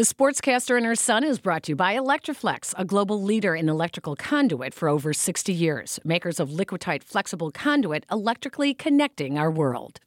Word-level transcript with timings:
The 0.00 0.06
Sportscaster 0.06 0.78
and 0.78 0.86
Her 0.86 0.94
Son 0.94 1.22
is 1.24 1.40
brought 1.40 1.64
to 1.64 1.72
you 1.72 1.76
by 1.76 1.94
Electri-Flex, 1.94 2.74
a 2.78 2.86
global 2.86 3.22
leader 3.22 3.54
in 3.54 3.68
electrical 3.68 4.16
conduit 4.16 4.72
for 4.72 4.88
over 4.88 5.12
60 5.12 5.52
years. 5.52 6.00
Makers 6.04 6.40
of 6.40 6.48
Liquatite 6.48 7.04
flexible 7.04 7.50
conduit, 7.50 8.06
electrically 8.10 8.72
connecting 8.72 9.36
our 9.36 9.50
world. 9.50 10.00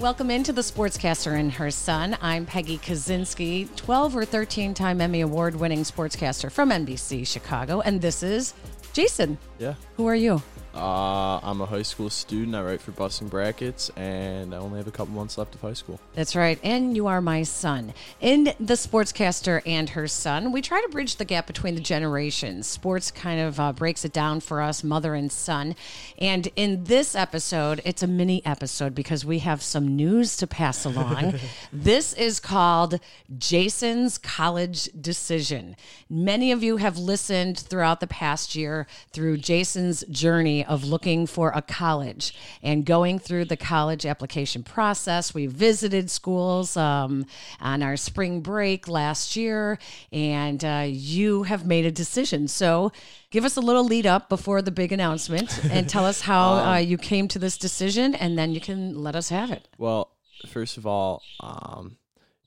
Welcome 0.00 0.30
into 0.30 0.54
the 0.54 0.62
Sportscaster 0.62 1.38
and 1.38 1.52
Her 1.52 1.70
Son. 1.70 2.16
I'm 2.22 2.46
Peggy 2.46 2.78
Kusinski, 2.78 3.68
12 3.76 4.16
or 4.16 4.24
13 4.24 4.72
time 4.72 4.98
Emmy 4.98 5.20
Award 5.20 5.54
winning 5.54 5.80
sportscaster 5.80 6.50
from 6.50 6.70
NBC 6.70 7.26
Chicago. 7.26 7.82
And 7.82 8.00
this 8.00 8.22
is 8.22 8.54
Jason. 8.94 9.36
Yeah. 9.58 9.74
Who 9.98 10.06
are 10.06 10.14
you? 10.14 10.42
Uh, 10.74 11.38
I'm 11.42 11.60
a 11.60 11.66
high 11.66 11.82
school 11.82 12.10
student. 12.10 12.54
I 12.54 12.62
write 12.62 12.80
for 12.80 12.92
Busting 12.92 13.28
Brackets, 13.28 13.90
and 13.96 14.54
I 14.54 14.58
only 14.58 14.78
have 14.78 14.86
a 14.86 14.92
couple 14.92 15.14
months 15.14 15.36
left 15.36 15.54
of 15.54 15.60
high 15.60 15.72
school. 15.72 15.98
That's 16.14 16.36
right. 16.36 16.60
And 16.62 16.94
you 16.94 17.08
are 17.08 17.20
my 17.20 17.42
son. 17.42 17.92
In 18.20 18.44
The 18.60 18.74
Sportscaster 18.74 19.62
and 19.66 19.90
Her 19.90 20.06
Son, 20.06 20.52
we 20.52 20.62
try 20.62 20.80
to 20.80 20.88
bridge 20.88 21.16
the 21.16 21.24
gap 21.24 21.46
between 21.48 21.74
the 21.74 21.80
generations. 21.80 22.68
Sports 22.68 23.10
kind 23.10 23.40
of 23.40 23.58
uh, 23.58 23.72
breaks 23.72 24.04
it 24.04 24.12
down 24.12 24.40
for 24.40 24.62
us, 24.62 24.84
mother 24.84 25.14
and 25.14 25.32
son. 25.32 25.74
And 26.18 26.48
in 26.54 26.84
this 26.84 27.16
episode, 27.16 27.80
it's 27.84 28.02
a 28.02 28.06
mini 28.06 28.44
episode 28.46 28.94
because 28.94 29.24
we 29.24 29.40
have 29.40 29.62
some 29.62 29.96
news 29.96 30.36
to 30.36 30.46
pass 30.46 30.84
along. 30.84 31.34
this 31.72 32.12
is 32.12 32.38
called 32.38 33.00
Jason's 33.36 34.18
College 34.18 34.88
Decision. 35.00 35.74
Many 36.08 36.52
of 36.52 36.62
you 36.62 36.76
have 36.76 36.96
listened 36.96 37.58
throughout 37.58 37.98
the 37.98 38.06
past 38.06 38.54
year 38.54 38.86
through 39.12 39.38
Jason's 39.38 40.04
journey 40.04 40.59
of 40.64 40.84
looking 40.84 41.26
for 41.26 41.50
a 41.54 41.62
college 41.62 42.34
and 42.62 42.84
going 42.84 43.18
through 43.18 43.46
the 43.46 43.56
college 43.56 44.06
application 44.06 44.62
process. 44.62 45.34
We 45.34 45.46
visited 45.46 46.10
schools 46.10 46.76
um, 46.76 47.26
on 47.60 47.82
our 47.82 47.96
spring 47.96 48.40
break 48.40 48.88
last 48.88 49.36
year, 49.36 49.78
and 50.12 50.64
uh, 50.64 50.86
you 50.88 51.44
have 51.44 51.66
made 51.66 51.86
a 51.86 51.90
decision. 51.90 52.48
So, 52.48 52.92
give 53.30 53.44
us 53.44 53.56
a 53.56 53.60
little 53.60 53.84
lead 53.84 54.06
up 54.06 54.28
before 54.28 54.62
the 54.62 54.70
big 54.70 54.92
announcement 54.92 55.64
and 55.64 55.88
tell 55.88 56.04
us 56.04 56.22
how 56.22 56.52
uh, 56.72 56.76
you 56.76 56.98
came 56.98 57.28
to 57.28 57.38
this 57.38 57.56
decision, 57.56 58.14
and 58.14 58.38
then 58.38 58.52
you 58.52 58.60
can 58.60 59.02
let 59.02 59.16
us 59.16 59.28
have 59.28 59.50
it. 59.50 59.68
Well, 59.78 60.10
first 60.48 60.76
of 60.76 60.86
all, 60.86 61.22
um, 61.40 61.96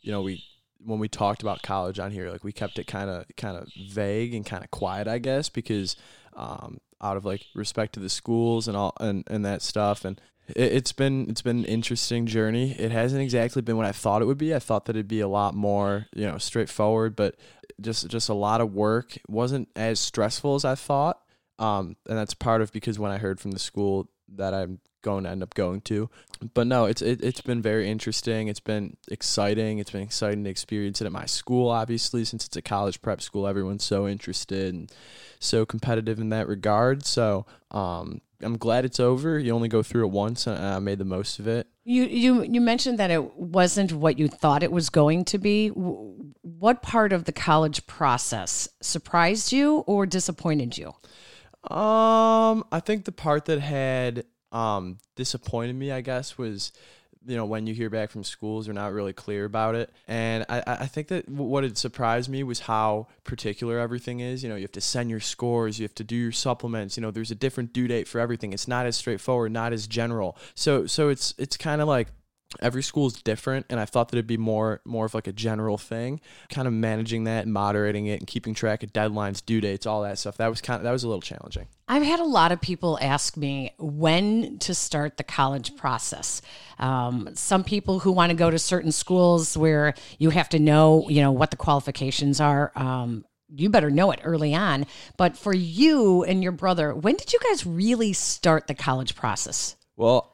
you 0.02 0.12
know, 0.12 0.22
we 0.22 0.44
when 0.86 1.00
we 1.00 1.08
talked 1.08 1.42
about 1.42 1.62
college 1.62 2.00
on 2.00 2.12
here, 2.12 2.30
like 2.30 2.44
we 2.44 2.52
kept 2.52 2.78
it 2.80 2.88
kind 2.88 3.10
of 3.10 3.26
kind 3.38 3.58
of 3.58 3.70
vague 3.90 4.34
and 4.34 4.46
kind 4.46 4.64
of 4.64 4.72
quiet, 4.72 5.08
I 5.08 5.18
guess, 5.18 5.50
because 5.50 5.96
um, 6.36 6.80
out 7.04 7.18
of 7.18 7.26
like 7.26 7.46
respect 7.54 7.94
to 7.94 8.00
the 8.00 8.10
schools 8.10 8.68
and 8.68 8.78
all 8.78 8.94
and, 9.00 9.24
and 9.28 9.46
that 9.46 9.62
stuff. 9.62 10.06
And 10.06 10.20
it, 10.48 10.74
it's 10.74 10.92
been 10.92 11.30
it's 11.30 11.42
been 11.42 11.60
an 11.60 11.66
interesting 11.66 12.26
journey. 12.26 12.72
It 12.72 12.92
hasn't 12.92 13.22
exactly 13.22 13.62
been 13.62 13.78
what 13.78 13.86
i 13.86 13.92
thought 13.92 14.22
it 14.22 14.26
would 14.26 14.38
be. 14.38 14.56
I 14.56 14.60
thought 14.60 14.86
that 14.86 14.96
it'd 14.96 15.08
be 15.08 15.20
a 15.20 15.28
lot 15.28 15.54
more 15.54 16.08
you 16.16 16.26
know 16.26 16.38
straightforward 16.38 17.16
but 17.16 17.36
just 17.82 18.08
just 18.08 18.30
a 18.30 18.34
lot 18.34 18.62
of 18.62 18.74
work. 18.74 19.18
It 19.18 19.30
wasn't 19.30 19.70
as 19.76 20.00
stressful 20.00 20.56
as 20.56 20.66
i 20.66 20.76
thought. 20.76 21.20
Um, 21.60 21.98
and 22.10 22.18
that's 22.18 22.34
part 22.34 22.62
of 22.62 22.72
because 22.72 22.98
when 22.98 23.12
i 23.12 23.18
heard 23.18 23.40
from 23.40 23.52
the 23.52 23.60
school 23.60 24.10
that 24.36 24.54
i'm 24.54 24.80
going 25.04 25.24
to 25.24 25.30
end 25.30 25.44
up 25.44 25.54
going 25.54 25.80
to 25.82 26.10
but 26.54 26.66
no 26.66 26.86
it's 26.86 27.02
it, 27.02 27.24
it's 27.24 27.42
been 27.42 27.62
very 27.62 27.88
interesting 27.90 28.48
it's 28.48 28.60
been 28.60 28.98
exciting 29.10 29.78
it's 29.78 29.92
been 29.92 30.02
exciting 30.02 30.44
to 30.44 30.50
experience 30.50 31.00
it 31.02 31.06
at 31.06 31.12
my 31.12 31.26
school 31.26 31.70
obviously 31.70 32.26
since 32.26 32.46
it's 32.46 32.58
a 32.58 32.62
college 32.62 33.02
prep 33.02 33.22
school 33.22 33.46
everyone's 33.46 33.84
so 33.84 34.08
interested 34.08 34.74
and 34.74 34.92
so 35.44 35.66
competitive 35.66 36.20
in 36.20 36.30
that 36.30 36.48
regard. 36.48 37.06
So 37.06 37.46
um, 37.72 38.22
I'm 38.42 38.58
glad 38.58 38.86
it's 38.86 39.00
over. 39.00 39.38
You 39.38 39.54
only 39.54 39.68
go 39.68 39.84
through 39.84 40.06
it 40.06 40.12
once, 40.12 40.48
and 40.48 40.58
I 40.58 40.80
made 40.80 41.00
the 41.00 41.06
most 41.06 41.40
of 41.40 41.48
it. 41.48 41.68
You 41.84 42.04
you 42.04 42.44
you 42.44 42.62
mentioned 42.62 42.98
that 43.00 43.12
it 43.12 43.36
wasn't 43.36 43.92
what 43.92 44.18
you 44.18 44.28
thought 44.28 44.64
it 44.64 44.72
was 44.72 44.90
going 44.90 45.26
to 45.26 45.38
be. 45.38 45.68
What 45.70 46.82
part 46.82 47.12
of 47.12 47.26
the 47.26 47.34
college 47.34 47.86
process 47.88 48.70
surprised 48.82 49.52
you 49.52 49.80
or 49.80 50.06
disappointed 50.06 50.78
you? 50.78 50.94
Um, 51.70 52.66
I 52.72 52.82
think 52.84 53.06
the 53.06 53.12
part 53.12 53.46
that 53.46 53.60
had 53.60 54.26
um 54.54 54.98
disappointed 55.16 55.76
me, 55.76 55.92
I 55.92 56.02
guess, 56.02 56.38
was 56.38 56.72
you 57.26 57.38
know 57.38 57.46
when 57.46 57.66
you 57.68 57.74
hear 57.74 57.90
back 57.90 58.10
from 58.12 58.24
schools 58.24 58.66
they're 58.66 58.74
not 58.74 58.92
really 58.92 59.14
clear 59.14 59.46
about 59.46 59.76
it. 59.76 59.90
And 60.08 60.46
i 60.50 60.62
i 60.68 60.86
think 60.88 61.08
that 61.08 61.28
what 61.30 61.64
had 61.64 61.78
surprised 61.78 62.30
me 62.30 62.44
was 62.44 62.60
how 62.62 63.08
particular 63.24 63.80
everything 63.80 64.20
is. 64.20 64.44
You 64.44 64.50
know 64.50 64.56
you 64.56 64.64
have 64.64 64.72
to 64.74 64.82
send 64.82 65.10
your 65.10 65.22
scores 65.22 65.80
you 65.80 65.84
have 65.84 65.96
to 65.96 66.04
do 66.04 66.16
your 66.16 66.32
supplements 66.32 66.98
you 66.98 67.02
know 67.02 67.12
there's 67.12 67.32
a 67.32 67.36
different 67.36 67.74
due 67.74 67.88
date 67.88 68.08
for 68.08 68.20
everything. 68.20 68.54
It's 68.54 68.68
not 68.68 68.86
as 68.86 68.96
straightforward 68.98 69.52
not 69.52 69.74
as 69.74 69.88
general. 69.88 70.38
So 70.56 70.86
so 70.86 71.10
it's 71.10 71.34
it's 71.38 71.58
kind 71.58 71.82
of 71.82 71.88
like 71.88 72.10
every 72.62 72.84
school 72.84 73.08
is 73.08 73.14
different 73.24 73.66
and 73.70 73.80
i 73.80 73.86
thought 73.86 74.10
that 74.10 74.16
it'd 74.16 74.28
be 74.28 74.38
more 74.38 74.80
more 74.86 75.06
of 75.06 75.14
like 75.16 75.28
a 75.28 75.34
general 75.34 75.78
thing 75.78 76.22
kind 76.50 76.68
of 76.68 76.74
managing 76.74 77.24
that 77.24 77.46
and 77.46 77.54
moderating 77.54 78.08
it 78.08 78.20
and 78.20 78.28
keeping 78.28 78.54
track 78.54 78.84
of 78.84 78.94
deadlines 78.94 79.44
due 79.46 79.62
dates 79.62 79.86
all 79.86 80.04
that 80.04 80.18
stuff. 80.20 80.38
That 80.38 80.50
was 80.50 80.62
kind 80.62 80.78
of 80.78 80.84
that 80.84 80.92
was 80.92 81.04
a 81.04 81.08
little 81.08 81.22
challenging. 81.22 81.68
I've 81.88 82.04
had 82.04 82.20
a 82.20 82.26
lot 82.26 82.52
of 82.52 82.62
people 82.62 82.98
ask 83.02 83.38
me 83.38 83.74
when 83.78 84.58
to 84.60 84.74
start 84.74 85.18
the 85.18 85.24
college 85.24 85.76
process. 85.76 86.42
Um, 86.80 87.30
some 87.36 87.64
people 87.64 88.00
who 88.00 88.12
want 88.12 88.32
to 88.32 88.36
go 88.36 88.50
to 88.50 88.60
certain 88.60 88.92
schools 88.92 89.58
where 89.58 89.94
you 90.18 90.30
have 90.30 90.50
to 90.50 90.60
know 90.60 91.08
you 91.10 91.22
know 91.22 91.32
what 91.32 91.52
the 91.52 91.58
qualifications 91.58 92.40
are 92.40 92.72
um, 92.76 93.26
you 93.56 93.70
better 93.70 93.92
know 93.92 94.12
it 94.12 94.20
early 94.24 94.56
on. 94.56 94.86
But 95.18 95.38
for 95.38 95.54
you 95.54 96.24
and 96.24 96.42
your 96.42 96.52
brother 96.52 96.94
when 96.94 97.16
did 97.16 97.34
you 97.34 97.40
guys 97.40 97.66
really 97.66 98.14
start 98.14 98.68
the 98.68 98.76
college 98.76 99.16
process? 99.16 99.76
Well 99.96 100.33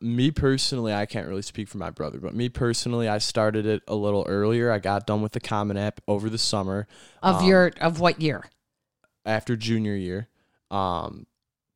me 0.00 0.30
personally, 0.30 0.92
I 0.92 1.06
can't 1.06 1.28
really 1.28 1.42
speak 1.42 1.68
for 1.68 1.78
my 1.78 1.90
brother, 1.90 2.18
but 2.18 2.34
me 2.34 2.48
personally, 2.48 3.08
I 3.08 3.18
started 3.18 3.66
it 3.66 3.82
a 3.88 3.94
little 3.94 4.24
earlier. 4.28 4.70
I 4.70 4.78
got 4.78 5.06
done 5.06 5.22
with 5.22 5.32
the 5.32 5.40
Common 5.40 5.76
App 5.76 6.00
over 6.08 6.28
the 6.28 6.38
summer 6.38 6.86
of 7.22 7.36
um, 7.36 7.44
your 7.46 7.72
of 7.80 8.00
what 8.00 8.20
year? 8.20 8.44
After 9.24 9.56
junior 9.56 9.94
year, 9.94 10.28
um, 10.70 11.26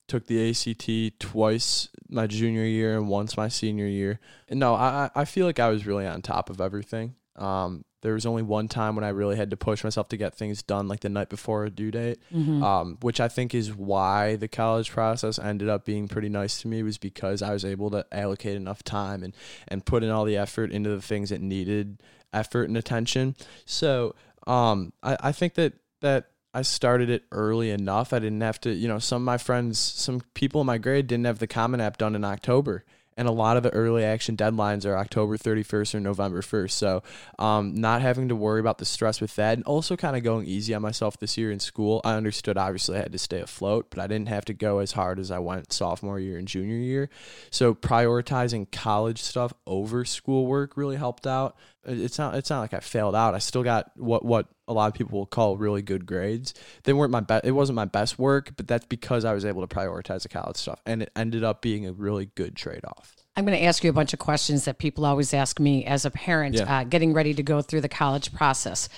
took 0.08 0.26
the 0.26 0.50
ACT 0.50 1.20
twice 1.20 1.88
my 2.08 2.26
junior 2.26 2.64
year 2.64 2.96
and 2.96 3.08
once 3.08 3.36
my 3.36 3.48
senior 3.48 3.86
year. 3.86 4.20
And 4.48 4.60
no, 4.60 4.74
I 4.74 5.10
I 5.14 5.24
feel 5.24 5.46
like 5.46 5.58
I 5.58 5.68
was 5.68 5.86
really 5.86 6.06
on 6.06 6.22
top 6.22 6.50
of 6.50 6.60
everything. 6.60 7.14
Um, 7.40 7.84
there 8.02 8.14
was 8.14 8.24
only 8.24 8.42
one 8.42 8.68
time 8.68 8.94
when 8.94 9.04
I 9.04 9.10
really 9.10 9.36
had 9.36 9.50
to 9.50 9.56
push 9.56 9.84
myself 9.84 10.08
to 10.08 10.16
get 10.16 10.34
things 10.34 10.62
done, 10.62 10.88
like 10.88 11.00
the 11.00 11.08
night 11.08 11.28
before 11.28 11.64
a 11.64 11.70
due 11.70 11.90
date, 11.90 12.18
mm-hmm. 12.32 12.62
um, 12.62 12.98
which 13.02 13.20
I 13.20 13.28
think 13.28 13.54
is 13.54 13.74
why 13.74 14.36
the 14.36 14.48
college 14.48 14.90
process 14.90 15.38
ended 15.38 15.68
up 15.68 15.84
being 15.84 16.08
pretty 16.08 16.28
nice 16.28 16.62
to 16.62 16.68
me, 16.68 16.82
was 16.82 16.98
because 16.98 17.42
I 17.42 17.52
was 17.52 17.64
able 17.64 17.90
to 17.90 18.06
allocate 18.12 18.56
enough 18.56 18.82
time 18.82 19.22
and 19.22 19.34
and 19.68 19.84
put 19.84 20.02
in 20.02 20.10
all 20.10 20.24
the 20.24 20.36
effort 20.36 20.72
into 20.72 20.90
the 20.90 21.02
things 21.02 21.30
that 21.30 21.40
needed 21.40 22.02
effort 22.32 22.68
and 22.68 22.76
attention. 22.76 23.36
So 23.66 24.14
um, 24.46 24.92
I, 25.02 25.16
I 25.20 25.32
think 25.32 25.54
that 25.54 25.74
that 26.00 26.30
I 26.54 26.62
started 26.62 27.10
it 27.10 27.24
early 27.30 27.70
enough. 27.70 28.12
I 28.12 28.18
didn't 28.18 28.40
have 28.40 28.60
to, 28.62 28.72
you 28.72 28.88
know, 28.88 28.98
some 28.98 29.22
of 29.22 29.26
my 29.26 29.38
friends, 29.38 29.78
some 29.78 30.22
people 30.34 30.62
in 30.62 30.66
my 30.66 30.78
grade 30.78 31.06
didn't 31.06 31.26
have 31.26 31.38
the 31.38 31.46
Common 31.46 31.80
App 31.80 31.98
done 31.98 32.14
in 32.14 32.24
October 32.24 32.84
and 33.20 33.28
a 33.28 33.32
lot 33.32 33.58
of 33.58 33.62
the 33.62 33.68
early 33.74 34.02
action 34.02 34.34
deadlines 34.34 34.86
are 34.86 34.96
October 34.96 35.36
31st 35.36 35.94
or 35.94 36.00
November 36.00 36.40
1st. 36.40 36.70
So, 36.70 37.02
um, 37.38 37.74
not 37.74 38.00
having 38.00 38.30
to 38.30 38.34
worry 38.34 38.60
about 38.60 38.78
the 38.78 38.86
stress 38.86 39.20
with 39.20 39.36
that, 39.36 39.58
and 39.58 39.64
also 39.66 39.94
kind 39.94 40.16
of 40.16 40.22
going 40.22 40.46
easy 40.46 40.72
on 40.72 40.80
myself 40.80 41.18
this 41.18 41.36
year 41.36 41.52
in 41.52 41.60
school. 41.60 42.00
I 42.02 42.14
understood 42.14 42.56
obviously 42.56 42.96
I 42.96 43.00
had 43.02 43.12
to 43.12 43.18
stay 43.18 43.40
afloat, 43.40 43.88
but 43.90 43.98
I 43.98 44.06
didn't 44.06 44.28
have 44.28 44.46
to 44.46 44.54
go 44.54 44.78
as 44.78 44.92
hard 44.92 45.18
as 45.18 45.30
I 45.30 45.38
went 45.38 45.70
sophomore 45.70 46.18
year 46.18 46.38
and 46.38 46.48
junior 46.48 46.76
year. 46.76 47.10
So, 47.50 47.74
prioritizing 47.74 48.72
college 48.72 49.20
stuff 49.20 49.52
over 49.66 50.06
schoolwork 50.06 50.78
really 50.78 50.96
helped 50.96 51.26
out. 51.26 51.58
It's 51.84 52.18
not 52.18 52.34
it's 52.34 52.50
not 52.50 52.60
like 52.60 52.74
I 52.74 52.80
failed 52.80 53.14
out. 53.14 53.34
I 53.34 53.38
still 53.38 53.62
got 53.62 53.90
what 53.96 54.24
what 54.24 54.48
a 54.68 54.72
lot 54.72 54.88
of 54.88 54.94
people 54.94 55.18
will 55.18 55.26
call 55.26 55.56
really 55.56 55.82
good 55.82 56.04
grades. 56.04 56.54
They 56.84 56.92
weren't 56.92 57.10
my 57.10 57.20
best. 57.20 57.44
It 57.44 57.52
wasn't 57.52 57.76
my 57.76 57.86
best 57.86 58.18
work, 58.18 58.52
but 58.56 58.68
that's 58.68 58.86
because 58.86 59.24
I 59.24 59.32
was 59.32 59.44
able 59.44 59.66
to 59.66 59.74
prioritize 59.74 60.22
the 60.22 60.28
college 60.28 60.56
stuff, 60.56 60.80
and 60.84 61.02
it 61.02 61.10
ended 61.16 61.42
up 61.42 61.62
being 61.62 61.86
a 61.86 61.92
really 61.92 62.26
good 62.34 62.54
trade 62.54 62.84
off. 62.84 63.16
I'm 63.36 63.46
going 63.46 63.56
to 63.56 63.64
ask 63.64 63.84
you 63.84 63.90
a 63.90 63.94
bunch 63.94 64.12
of 64.12 64.18
questions 64.18 64.64
that 64.64 64.78
people 64.78 65.06
always 65.06 65.32
ask 65.32 65.60
me 65.60 65.84
as 65.86 66.04
a 66.04 66.10
parent 66.10 66.56
yeah. 66.56 66.80
uh, 66.80 66.84
getting 66.84 67.14
ready 67.14 67.32
to 67.34 67.42
go 67.42 67.62
through 67.62 67.80
the 67.80 67.88
college 67.88 68.32
process. 68.34 68.88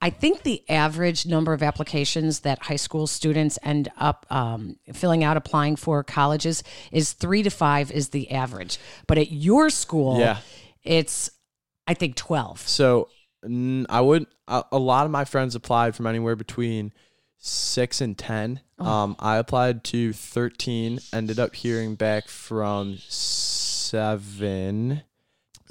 I 0.00 0.10
think 0.10 0.42
the 0.42 0.62
average 0.70 1.26
number 1.26 1.52
of 1.52 1.62
applications 1.62 2.40
that 2.40 2.62
high 2.62 2.76
school 2.76 3.06
students 3.06 3.58
end 3.62 3.90
up 3.98 4.24
um, 4.30 4.76
filling 4.94 5.22
out 5.24 5.36
applying 5.36 5.76
for 5.76 6.02
colleges 6.02 6.62
is 6.90 7.12
three 7.12 7.42
to 7.42 7.50
five 7.50 7.90
is 7.90 8.08
the 8.08 8.30
average. 8.30 8.78
But 9.06 9.18
at 9.18 9.30
your 9.30 9.68
school, 9.68 10.18
yeah. 10.18 10.38
it's 10.82 11.30
I 11.90 11.94
think 11.94 12.14
twelve. 12.14 12.60
So 12.68 13.08
I 13.42 14.00
would. 14.00 14.26
A 14.46 14.78
lot 14.78 15.06
of 15.06 15.10
my 15.10 15.24
friends 15.24 15.56
applied 15.56 15.96
from 15.96 16.06
anywhere 16.06 16.36
between 16.36 16.92
six 17.36 18.00
and 18.00 18.16
ten. 18.16 18.60
Oh. 18.78 18.86
Um, 18.86 19.16
I 19.18 19.38
applied 19.38 19.82
to 19.84 20.12
thirteen. 20.12 21.00
Ended 21.12 21.40
up 21.40 21.56
hearing 21.56 21.96
back 21.96 22.28
from 22.28 22.98
seven. 23.08 25.02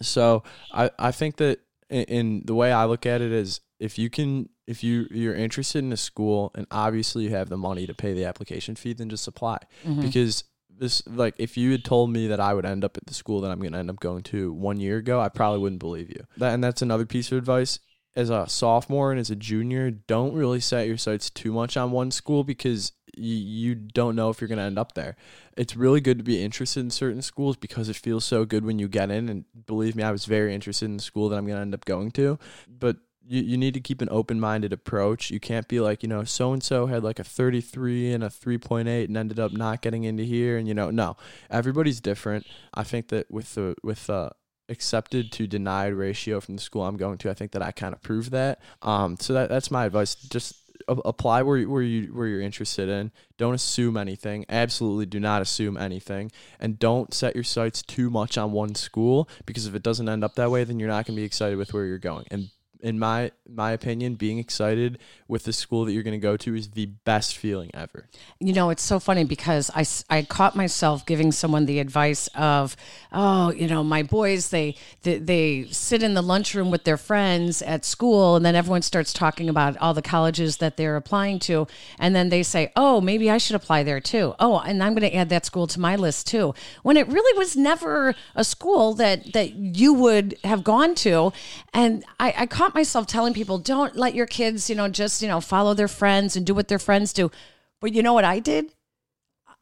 So 0.01 0.43
I 0.73 0.91
I 0.99 1.11
think 1.11 1.37
that 1.37 1.61
in, 1.89 2.03
and 2.09 2.45
the 2.45 2.53
way 2.53 2.73
I 2.73 2.83
look 2.83 3.05
at 3.05 3.21
it 3.21 3.31
is, 3.31 3.61
if 3.79 3.97
you 3.97 4.09
can, 4.09 4.49
if 4.67 4.83
you 4.83 5.07
you're 5.11 5.35
interested 5.35 5.85
in 5.85 5.93
a 5.93 5.97
school, 5.97 6.51
and 6.53 6.67
obviously 6.69 7.23
you 7.23 7.29
have 7.29 7.47
the 7.47 7.57
money 7.57 7.87
to 7.87 7.93
pay 7.93 8.13
the 8.13 8.25
application 8.25 8.75
fee, 8.75 8.91
then 8.91 9.09
just 9.09 9.25
apply. 9.25 9.59
Mm-hmm. 9.85 10.01
Because 10.01 10.43
this, 10.79 11.05
like, 11.07 11.35
if 11.37 11.57
you 11.57 11.71
had 11.71 11.83
told 11.83 12.11
me 12.11 12.27
that 12.27 12.39
I 12.39 12.53
would 12.53 12.65
end 12.65 12.83
up 12.83 12.97
at 12.97 13.05
the 13.05 13.13
school 13.13 13.41
that 13.41 13.51
I'm 13.51 13.59
going 13.59 13.73
to 13.73 13.79
end 13.79 13.89
up 13.89 13.99
going 13.99 14.23
to 14.23 14.51
one 14.53 14.79
year 14.79 14.97
ago, 14.97 15.19
I 15.19 15.29
probably 15.29 15.59
wouldn't 15.59 15.79
believe 15.79 16.09
you. 16.09 16.25
That, 16.37 16.53
and 16.53 16.63
that's 16.63 16.81
another 16.81 17.05
piece 17.05 17.31
of 17.31 17.37
advice. 17.37 17.79
As 18.15 18.29
a 18.29 18.49
sophomore 18.49 19.11
and 19.11 19.19
as 19.19 19.29
a 19.29 19.35
junior, 19.35 19.91
don't 19.91 20.33
really 20.33 20.59
set 20.59 20.87
your 20.87 20.97
sights 20.97 21.29
too 21.29 21.53
much 21.53 21.77
on 21.77 21.91
one 21.91 22.11
school 22.11 22.43
because 22.43 22.91
you, 23.15 23.35
you 23.35 23.75
don't 23.75 24.15
know 24.15 24.29
if 24.29 24.41
you're 24.41 24.47
going 24.47 24.57
to 24.57 24.63
end 24.63 24.79
up 24.79 24.93
there. 24.93 25.15
It's 25.55 25.75
really 25.75 26.01
good 26.01 26.17
to 26.17 26.23
be 26.23 26.43
interested 26.43 26.79
in 26.79 26.89
certain 26.89 27.21
schools 27.21 27.55
because 27.55 27.87
it 27.87 27.95
feels 27.95 28.25
so 28.25 28.45
good 28.45 28.65
when 28.65 28.79
you 28.79 28.87
get 28.87 29.11
in. 29.11 29.29
And 29.29 29.45
believe 29.65 29.95
me, 29.95 30.03
I 30.03 30.11
was 30.11 30.25
very 30.25 30.55
interested 30.55 30.85
in 30.85 30.97
the 30.97 31.03
school 31.03 31.29
that 31.29 31.37
I'm 31.37 31.45
going 31.45 31.57
to 31.57 31.61
end 31.61 31.73
up 31.73 31.85
going 31.85 32.11
to. 32.11 32.39
But 32.67 32.97
you, 33.29 33.43
you 33.43 33.57
need 33.57 33.75
to 33.75 33.79
keep 33.79 34.01
an 34.01 34.09
open 34.11 34.39
minded 34.39 34.73
approach. 34.73 35.29
You 35.29 35.39
can't 35.39 35.67
be 35.67 35.79
like, 35.79 36.01
you 36.01 36.09
know, 36.09 36.23
so 36.23 36.51
and 36.51 36.63
so 36.63 36.87
had 36.87 37.03
like 37.03 37.19
a 37.19 37.23
33 37.23 38.13
and 38.13 38.23
a 38.23 38.27
3.8 38.27 39.05
and 39.05 39.15
ended 39.15 39.39
up 39.39 39.53
not 39.53 39.81
getting 39.81 40.03
into 40.03 40.23
here. 40.23 40.57
And, 40.57 40.67
you 40.67 40.73
know, 40.73 40.89
no, 40.89 41.15
everybody's 41.49 42.01
different. 42.01 42.47
I 42.73 42.83
think 42.83 43.09
that 43.09 43.29
with 43.29 43.55
the, 43.55 43.75
with 43.83 44.07
the, 44.07 44.31
accepted 44.69 45.31
to 45.31 45.47
denied 45.47 45.93
ratio 45.93 46.39
from 46.39 46.55
the 46.55 46.61
school 46.61 46.83
I'm 46.83 46.95
going 46.95 47.17
to. 47.19 47.29
I 47.31 47.33
think 47.33 47.53
that 47.53 47.63
I 47.63 47.71
kind 47.71 47.93
of 47.93 48.03
proved 48.03 48.31
that. 48.31 48.61
Um, 48.83 49.17
so 49.19 49.33
that 49.33 49.49
that's 49.49 49.71
my 49.71 49.85
advice. 49.85 50.13
Just 50.13 50.55
apply 50.87 51.41
where 51.41 51.57
you, 51.57 51.69
where 51.69 51.81
you 51.81 52.13
where 52.13 52.27
you're 52.27 52.41
interested 52.41 52.87
in. 52.87 53.11
Don't 53.37 53.55
assume 53.55 53.97
anything. 53.97 54.45
Absolutely, 54.47 55.07
do 55.07 55.19
not 55.19 55.41
assume 55.41 55.75
anything, 55.75 56.31
and 56.59 56.77
don't 56.77 57.13
set 57.13 57.33
your 57.33 57.43
sights 57.43 57.81
too 57.81 58.09
much 58.09 58.37
on 58.37 58.51
one 58.51 58.75
school 58.75 59.27
because 59.45 59.65
if 59.65 59.73
it 59.73 59.83
doesn't 59.83 60.07
end 60.07 60.23
up 60.23 60.35
that 60.35 60.51
way, 60.51 60.63
then 60.63 60.79
you're 60.79 60.87
not 60.87 61.05
going 61.05 61.15
to 61.15 61.21
be 61.21 61.25
excited 61.25 61.57
with 61.57 61.73
where 61.73 61.85
you're 61.85 61.97
going. 61.97 62.27
And 62.29 62.49
in 62.81 62.99
my 62.99 63.31
my 63.47 63.71
opinion, 63.71 64.15
being 64.15 64.37
excited 64.37 64.99
with 65.27 65.43
the 65.43 65.53
school 65.53 65.85
that 65.85 65.93
you're 65.93 66.03
going 66.03 66.19
to 66.19 66.19
go 66.19 66.37
to 66.37 66.55
is 66.55 66.69
the 66.71 66.85
best 66.85 67.37
feeling 67.37 67.71
ever. 67.73 68.07
You 68.39 68.53
know, 68.53 68.69
it's 68.69 68.83
so 68.83 68.99
funny 68.99 69.23
because 69.23 69.69
I 69.75 69.85
I 70.09 70.23
caught 70.23 70.55
myself 70.55 71.05
giving 71.05 71.31
someone 71.31 71.65
the 71.65 71.79
advice 71.79 72.27
of, 72.35 72.75
oh, 73.11 73.51
you 73.51 73.67
know, 73.67 73.83
my 73.83 74.03
boys, 74.03 74.49
they, 74.49 74.75
they, 75.03 75.17
they 75.17 75.65
sit 75.71 76.03
in 76.03 76.13
the 76.13 76.21
lunchroom 76.21 76.71
with 76.71 76.83
their 76.83 76.97
friends 76.97 77.61
at 77.61 77.85
school, 77.85 78.35
and 78.35 78.45
then 78.45 78.55
everyone 78.55 78.81
starts 78.81 79.11
talking 79.13 79.49
about 79.49 79.77
all 79.77 79.93
the 79.93 80.01
colleges 80.01 80.57
that 80.57 80.77
they're 80.77 80.95
applying 80.95 81.39
to. 81.39 81.67
And 81.97 82.15
then 82.15 82.29
they 82.29 82.43
say, 82.43 82.71
oh, 82.75 83.01
maybe 83.01 83.29
I 83.29 83.37
should 83.37 83.55
apply 83.55 83.83
there 83.83 83.99
too. 83.99 84.35
Oh, 84.39 84.59
and 84.59 84.83
I'm 84.83 84.93
going 84.93 85.09
to 85.09 85.15
add 85.15 85.29
that 85.29 85.45
school 85.45 85.67
to 85.67 85.79
my 85.79 85.95
list 85.95 86.27
too. 86.27 86.53
When 86.83 86.97
it 86.97 87.07
really 87.07 87.37
was 87.37 87.57
never 87.57 88.15
a 88.35 88.43
school 88.43 88.93
that, 88.95 89.33
that 89.33 89.53
you 89.53 89.93
would 89.93 90.37
have 90.43 90.63
gone 90.63 90.95
to. 90.95 91.33
And 91.73 92.05
I, 92.19 92.33
I 92.37 92.45
caught 92.45 92.68
myself 92.73 93.07
telling 93.07 93.33
people, 93.33 93.57
don't 93.57 93.95
let 93.95 94.15
your 94.15 94.25
kids, 94.25 94.69
you 94.69 94.75
know, 94.75 94.87
just, 94.87 95.21
you 95.21 95.27
know, 95.27 95.41
follow 95.41 95.73
their 95.73 95.87
friends 95.87 96.35
and 96.35 96.45
do 96.45 96.53
what 96.53 96.67
their 96.67 96.79
friends 96.79 97.13
do. 97.13 97.31
But 97.79 97.93
you 97.93 98.03
know 98.03 98.13
what 98.13 98.25
I 98.25 98.39
did? 98.39 98.73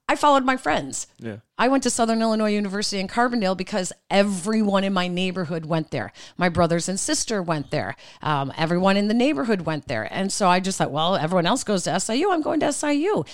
I 0.10 0.16
followed 0.16 0.46
my 0.46 0.56
friends. 0.56 1.08
Yeah. 1.20 1.38
I 1.58 1.68
went 1.68 1.84
to 1.84 1.90
Southern 1.90 2.22
Illinois 2.22 2.54
University 2.54 3.00
in 3.00 3.10
Carbondale 3.10 3.58
because 3.58 3.92
everyone 4.10 4.86
in 4.86 4.94
my 4.94 5.10
neighborhood 5.10 5.66
went 5.66 5.92
there. 5.92 6.14
My 6.38 6.48
brothers 6.48 6.88
and 6.88 6.98
sister 6.98 7.44
went 7.44 7.72
there. 7.72 7.96
Um, 8.22 8.54
everyone 8.58 8.96
in 8.96 9.10
the 9.10 9.14
neighborhood 9.14 9.62
went 9.62 9.90
there. 9.90 10.08
And 10.10 10.32
so 10.32 10.48
I 10.48 10.62
just 10.62 10.78
thought, 10.78 10.92
well, 10.92 11.18
everyone 11.18 11.46
else 11.46 11.66
goes 11.66 11.84
to 11.84 12.00
SIU. 12.00 12.32
I'm 12.32 12.42
going 12.42 12.62
to 12.62 12.72
SIU. 12.72 13.26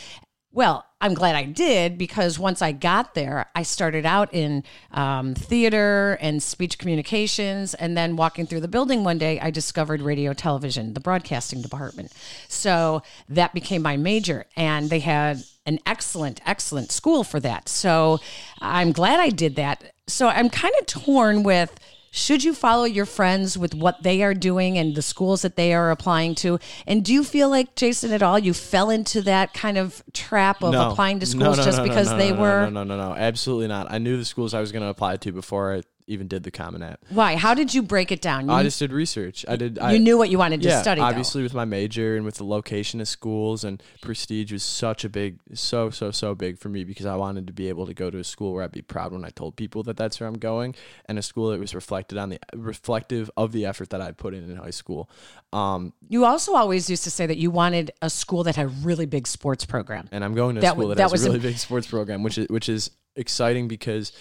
Well, 0.55 0.85
I'm 1.01 1.15
glad 1.15 1.35
I 1.35 1.45
did 1.45 1.97
because 1.97 2.38
once 2.38 2.61
I 2.61 2.73
got 2.73 3.15
there, 3.15 3.47
I 3.55 3.63
started 3.63 4.05
out 4.05 4.31
in 4.33 4.63
um, 4.91 5.33
theater 5.33 6.17
and 6.21 6.41
speech 6.44 6.77
communications. 6.77 7.73
And 7.73 7.97
then 7.97 8.15
walking 8.15 8.45
through 8.45 8.61
the 8.61 8.67
building 8.67 9.03
one 9.03 9.17
day, 9.17 9.39
I 9.39 9.50
discovered 9.50 10.01
radio 10.01 10.31
television, 10.33 10.94
the 10.94 11.00
broadcasting 11.00 11.63
department. 11.63 12.13
So 12.47 13.01
that 13.29 13.53
became 13.55 13.81
my 13.81 13.97
major. 13.97 14.45
And 14.55 14.91
they 14.91 15.00
had 15.00 15.44
an 15.65 15.79
excellent, 15.88 16.39
excellent 16.45 16.91
school 16.91 17.23
for 17.23 17.39
that. 17.39 17.67
So 17.67 18.19
I'm 18.61 18.91
glad 18.91 19.19
I 19.19 19.29
did 19.29 19.55
that. 19.55 19.94
So 20.07 20.27
I'm 20.27 20.51
kind 20.51 20.73
of 20.79 20.85
torn 20.85 21.41
with 21.41 21.79
should 22.15 22.44
you 22.44 22.54
follow 22.54 22.83
your 22.83 23.07
friends 23.07 23.57
with 23.57 23.74
what 23.74 24.04
they 24.04 24.21
are 24.21 24.36
doing 24.36 24.77
and 24.77 24.94
the 24.94 25.01
schools 25.01 25.42
that 25.42 25.56
they 25.56 25.74
are 25.74 25.89
applying 25.89 26.36
to? 26.36 26.60
And 26.86 27.04
do 27.04 27.12
you 27.12 27.24
feel 27.24 27.50
like, 27.50 27.74
Jason, 27.75 28.13
at 28.13 28.21
all, 28.21 28.38
you 28.38 28.54
fell 28.54 28.92
into 28.92 29.24
that 29.24 29.56
kind 29.56 29.80
of 29.80 30.04
trap 30.13 30.62
of 30.62 30.74
No. 30.74 30.92
applying 30.92 31.19
to 31.21 31.25
schools 31.25 31.57
no, 31.57 31.63
just 31.63 31.80
no, 31.80 31.86
no, 31.86 31.89
because 31.89 32.15
they 32.15 32.31
were? 32.31 32.69
No, 32.69 32.83
no, 32.83 32.83
no, 32.83 33.10
no, 33.10 33.15
absolutely 33.15 33.68
not. 33.68 33.92
I 33.92 33.98
knew 33.98 34.15
the 34.15 34.25
schools 34.25 34.54
I 34.54 34.62
was 34.62 34.71
going 34.71 34.83
to 34.83 34.89
apply 34.89 35.18
to 35.18 35.31
before 35.31 35.74
I 35.74 35.81
even 36.07 36.27
did 36.27 36.44
the 36.44 36.51
Common 36.51 36.83
App. 36.83 37.00
Why? 37.09 37.35
How 37.35 37.53
did 37.53 37.73
you 37.73 37.81
break 37.81 38.11
it 38.11 38.21
down? 38.21 38.47
You, 38.47 38.53
I 38.53 38.63
just 38.63 38.79
did 38.79 38.91
research. 38.91 39.45
I 39.47 39.55
did. 39.55 39.79
I, 39.79 39.94
you 39.94 40.00
knew 40.00 40.17
what 40.17 40.29
you 40.29 40.38
wanted 40.38 40.61
to 40.61 40.69
yeah, 40.69 40.81
study. 40.81 41.01
though. 41.01 41.07
obviously 41.07 41.44
with 41.44 41.53
my 41.53 41.65
major 41.65 42.15
and 42.15 42.25
with 42.25 42.35
the 42.35 42.44
location 42.45 43.00
of 43.01 43.07
schools 43.07 43.63
and 43.63 43.81
prestige 44.01 44.51
was 44.51 44.63
such 44.63 45.03
a 45.05 45.09
big, 45.09 45.39
so 45.53 45.89
so 45.89 46.11
so 46.11 46.35
big 46.35 46.57
for 46.57 46.69
me 46.69 46.83
because 46.83 47.05
I 47.05 47.15
wanted 47.15 47.47
to 47.47 47.53
be 47.53 47.69
able 47.69 47.85
to 47.88 47.94
go 47.94 48.09
to 48.09 48.17
a 48.17 48.23
school 48.23 48.53
where 48.53 48.63
I'd 48.63 48.71
be 48.71 48.81
proud 48.81 49.11
when 49.13 49.23
I 49.25 49.29
told 49.29 49.55
people 49.55 49.83
that 49.83 49.97
that's 49.97 50.19
where 50.19 50.27
I'm 50.27 50.38
going, 50.38 50.75
and 51.05 51.17
a 51.17 51.21
school 51.21 51.50
that 51.51 51.59
was 51.59 51.73
reflected 51.75 52.17
on 52.17 52.29
the 52.29 52.39
reflective 52.55 53.29
of 53.38 53.51
the 53.51 53.65
effort 53.65 53.89
that 53.91 54.01
I'd 54.01 54.17
put 54.17 54.33
in 54.33 54.44
in 54.50 54.55
high 54.57 54.69
school. 54.71 55.09
Um, 55.51 55.94
You 56.09 56.25
also 56.25 56.55
always 56.55 56.89
used 56.89 57.03
to 57.03 57.11
say 57.11 57.25
that 57.27 57.38
you 57.38 57.51
wanted 57.51 57.91
a 58.01 58.09
school 58.09 58.44
that 58.44 58.55
had 58.55 58.65
a 58.65 58.69
really 58.69 59.05
big 59.05 59.27
sports 59.27 59.65
program. 59.65 60.07
and 60.11 60.23
I'm 60.23 60.33
going 60.33 60.55
to 60.55 60.61
a 60.61 60.65
school 60.65 60.75
w- 60.75 60.89
that, 60.89 60.95
that 60.97 61.03
has 61.03 61.11
was 61.11 61.25
a 61.25 61.29
a- 61.29 61.33
really 61.33 61.41
big 61.41 61.57
sports 61.57 61.88
program, 61.88 62.23
which 62.23 62.38
is 62.38 62.47
which 62.50 62.69
is 62.69 62.91
exciting 63.15 63.67
because 63.67 64.11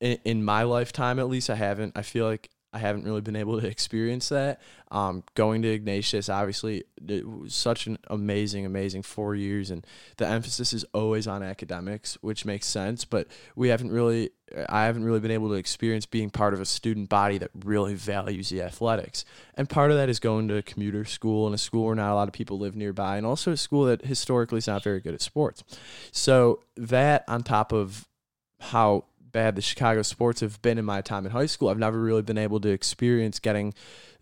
in, 0.00 0.18
in 0.24 0.44
my 0.44 0.62
lifetime, 0.64 1.18
at 1.18 1.28
least, 1.28 1.50
I 1.50 1.54
haven't. 1.56 1.92
I 1.96 2.02
feel 2.02 2.26
like 2.26 2.50
I 2.74 2.78
haven't 2.78 3.04
really 3.04 3.20
been 3.20 3.36
able 3.36 3.60
to 3.60 3.66
experience 3.68 4.28
that. 4.30 4.60
Um, 4.90 5.22
going 5.34 5.62
to 5.62 5.68
Ignatius, 5.68 6.28
obviously, 6.28 6.84
it 7.08 7.26
was 7.26 7.54
such 7.54 7.86
an 7.86 7.98
amazing, 8.08 8.66
amazing 8.66 9.02
four 9.02 9.34
years, 9.34 9.70
and 9.70 9.86
the 10.16 10.26
emphasis 10.26 10.72
is 10.72 10.84
always 10.92 11.26
on 11.28 11.42
academics, 11.42 12.18
which 12.20 12.44
makes 12.44 12.66
sense. 12.66 13.04
But 13.04 13.28
we 13.54 13.68
haven't 13.68 13.92
really, 13.92 14.30
I 14.68 14.84
haven't 14.84 15.04
really 15.04 15.20
been 15.20 15.30
able 15.30 15.48
to 15.50 15.54
experience 15.54 16.04
being 16.04 16.30
part 16.30 16.52
of 16.52 16.60
a 16.60 16.66
student 16.66 17.08
body 17.08 17.38
that 17.38 17.50
really 17.64 17.94
values 17.94 18.48
the 18.48 18.62
athletics. 18.62 19.24
And 19.54 19.68
part 19.68 19.92
of 19.92 19.96
that 19.96 20.08
is 20.08 20.18
going 20.18 20.48
to 20.48 20.56
a 20.56 20.62
commuter 20.62 21.04
school 21.04 21.46
and 21.46 21.54
a 21.54 21.58
school 21.58 21.86
where 21.86 21.94
not 21.94 22.12
a 22.12 22.14
lot 22.14 22.28
of 22.28 22.34
people 22.34 22.58
live 22.58 22.74
nearby, 22.74 23.16
and 23.16 23.24
also 23.24 23.52
a 23.52 23.56
school 23.56 23.84
that 23.84 24.04
historically 24.04 24.58
is 24.58 24.66
not 24.66 24.82
very 24.82 25.00
good 25.00 25.14
at 25.14 25.22
sports. 25.22 25.62
So 26.10 26.60
that 26.76 27.24
on 27.28 27.44
top 27.44 27.72
of 27.72 28.08
how 28.60 29.04
bad 29.34 29.56
the 29.56 29.60
Chicago 29.60 30.00
sports 30.02 30.40
have 30.40 30.62
been 30.62 30.78
in 30.78 30.84
my 30.84 31.02
time 31.02 31.26
in 31.26 31.32
high 31.32 31.46
school, 31.46 31.68
I've 31.68 31.76
never 31.76 32.00
really 32.00 32.22
been 32.22 32.38
able 32.38 32.60
to 32.60 32.70
experience 32.70 33.40
getting 33.40 33.74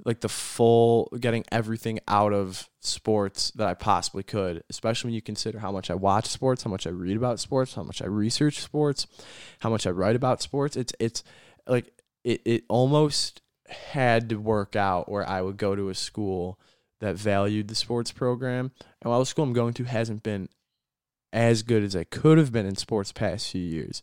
like 0.04 0.20
the 0.20 0.28
full 0.28 1.12
getting 1.20 1.44
everything 1.52 2.00
out 2.08 2.32
of 2.32 2.68
sports 2.80 3.52
that 3.52 3.68
I 3.68 3.74
possibly 3.74 4.24
could, 4.24 4.64
especially 4.70 5.08
when 5.08 5.14
you 5.14 5.22
consider 5.22 5.60
how 5.60 5.70
much 5.70 5.90
I 5.90 5.94
watch 5.94 6.26
sports, 6.26 6.64
how 6.64 6.70
much 6.70 6.86
I 6.86 6.90
read 6.90 7.16
about 7.16 7.38
sports, 7.38 7.74
how 7.74 7.84
much 7.84 8.02
I 8.02 8.06
research 8.06 8.60
sports, 8.60 9.06
how 9.60 9.70
much 9.70 9.86
I 9.86 9.90
write 9.90 10.16
about 10.16 10.42
sports. 10.42 10.76
It's 10.76 10.94
it's 10.98 11.22
like 11.68 11.92
it, 12.24 12.40
it 12.44 12.64
almost 12.68 13.42
had 13.68 14.30
to 14.30 14.36
work 14.36 14.74
out 14.74 15.10
where 15.10 15.28
I 15.28 15.42
would 15.42 15.58
go 15.58 15.76
to 15.76 15.90
a 15.90 15.94
school 15.94 16.58
that 17.00 17.16
valued 17.16 17.68
the 17.68 17.74
sports 17.74 18.10
program. 18.10 18.72
And 19.02 19.10
while 19.10 19.20
the 19.20 19.26
school 19.26 19.44
I'm 19.44 19.52
going 19.52 19.74
to 19.74 19.84
hasn't 19.84 20.22
been 20.22 20.48
as 21.32 21.62
good 21.62 21.82
as 21.82 21.96
I 21.96 22.04
could 22.04 22.38
have 22.38 22.52
been 22.52 22.66
in 22.66 22.76
sports 22.76 23.12
past 23.12 23.50
few 23.50 23.62
years. 23.62 24.02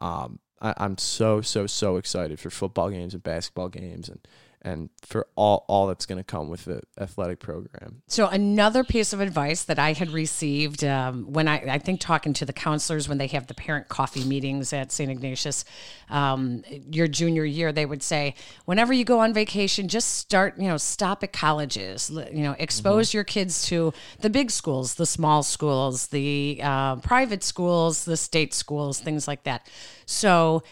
Um, 0.00 0.38
I, 0.60 0.74
I'm 0.76 0.98
so 0.98 1.40
so 1.40 1.66
so 1.66 1.96
excited 1.96 2.38
for 2.38 2.50
football 2.50 2.90
games 2.90 3.14
and 3.14 3.22
basketball 3.22 3.68
games 3.68 4.08
and 4.08 4.20
and 4.62 4.90
for 5.02 5.26
all 5.36 5.64
all 5.68 5.86
that's 5.86 6.06
going 6.06 6.18
to 6.18 6.24
come 6.24 6.48
with 6.48 6.64
the 6.64 6.82
athletic 6.98 7.40
program. 7.40 8.02
So 8.06 8.26
another 8.26 8.84
piece 8.84 9.12
of 9.12 9.20
advice 9.20 9.64
that 9.64 9.78
I 9.78 9.92
had 9.92 10.10
received 10.10 10.84
um, 10.84 11.32
when 11.32 11.48
I, 11.48 11.74
I 11.74 11.78
think 11.78 12.00
talking 12.00 12.32
to 12.34 12.44
the 12.44 12.52
counselors 12.52 13.08
when 13.08 13.18
they 13.18 13.26
have 13.28 13.46
the 13.46 13.54
parent 13.54 13.88
coffee 13.88 14.24
meetings 14.24 14.72
at 14.72 14.92
St. 14.92 15.10
Ignatius, 15.10 15.64
um, 16.08 16.62
your 16.90 17.08
junior 17.08 17.44
year, 17.44 17.72
they 17.72 17.86
would 17.86 18.02
say, 18.02 18.34
whenever 18.64 18.92
you 18.92 19.04
go 19.04 19.20
on 19.20 19.32
vacation, 19.32 19.88
just 19.88 20.16
start, 20.16 20.58
you 20.58 20.68
know, 20.68 20.76
stop 20.76 21.22
at 21.22 21.32
colleges, 21.32 22.10
you 22.10 22.42
know, 22.42 22.54
expose 22.58 23.14
your 23.14 23.24
kids 23.24 23.66
to 23.66 23.92
the 24.20 24.30
big 24.30 24.50
schools, 24.50 24.94
the 24.94 25.06
small 25.06 25.42
schools, 25.42 26.08
the 26.08 26.60
uh, 26.62 26.96
private 26.96 27.42
schools, 27.42 28.04
the 28.04 28.16
state 28.16 28.52
schools, 28.52 29.00
things 29.00 29.26
like 29.26 29.44
that. 29.44 29.66
So 30.06 30.64